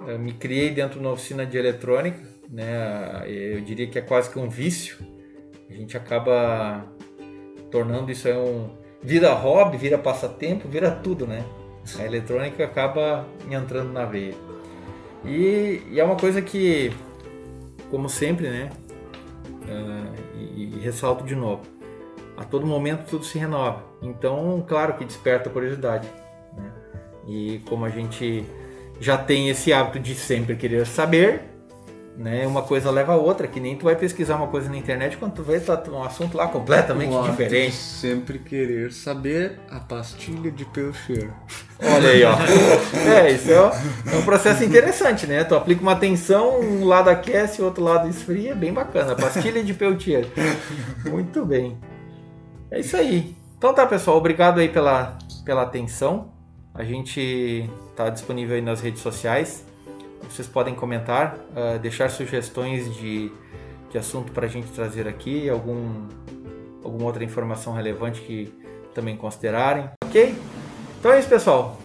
[0.08, 3.24] eh, me criei dentro de uma oficina de eletrônica, né?
[3.26, 4.98] Eu diria que é quase que um vício.
[5.70, 6.88] A gente acaba
[7.70, 8.70] tornando isso aí um
[9.08, 11.46] vira hobby, vira passatempo, vira tudo, né?
[11.98, 14.36] A eletrônica acaba entrando na veia.
[15.24, 16.92] E, e é uma coisa que,
[17.90, 18.70] como sempre, né?
[19.64, 21.62] Uh, e, e, ressalto de novo,
[22.36, 23.82] a todo momento tudo se renova.
[24.02, 26.06] Então, claro que desperta curiosidade.
[26.58, 26.70] Né?
[27.30, 28.44] E como a gente
[29.00, 31.44] já tem esse hábito de sempre querer saber,
[32.18, 32.48] né?
[32.48, 35.34] Uma coisa leva a outra, que nem tu vai pesquisar uma coisa na internet quando
[35.34, 37.76] tu vê tá um assunto lá completamente o diferente.
[37.76, 41.30] sempre querer saber a pastilha de pelcher.
[41.80, 42.34] Olha aí, ó.
[43.08, 45.44] é, isso é, é um processo interessante, né?
[45.44, 49.16] Tu aplica uma tensão, um lado aquece, o outro lado esfria, bem bacana.
[49.16, 50.26] Pastilha de Peltier.
[51.06, 51.78] Muito bem.
[52.72, 53.36] É isso aí.
[53.60, 56.34] Então tá, pessoal, obrigado aí pela, pela atenção.
[56.74, 59.67] A gente tá disponível aí nas redes sociais.
[60.30, 63.32] Vocês podem comentar, uh, deixar sugestões de,
[63.90, 66.08] de assunto para a gente trazer aqui, algum,
[66.84, 68.54] alguma outra informação relevante que
[68.94, 69.90] também considerarem.
[70.06, 70.36] Ok?
[71.00, 71.80] Então é isso, pessoal.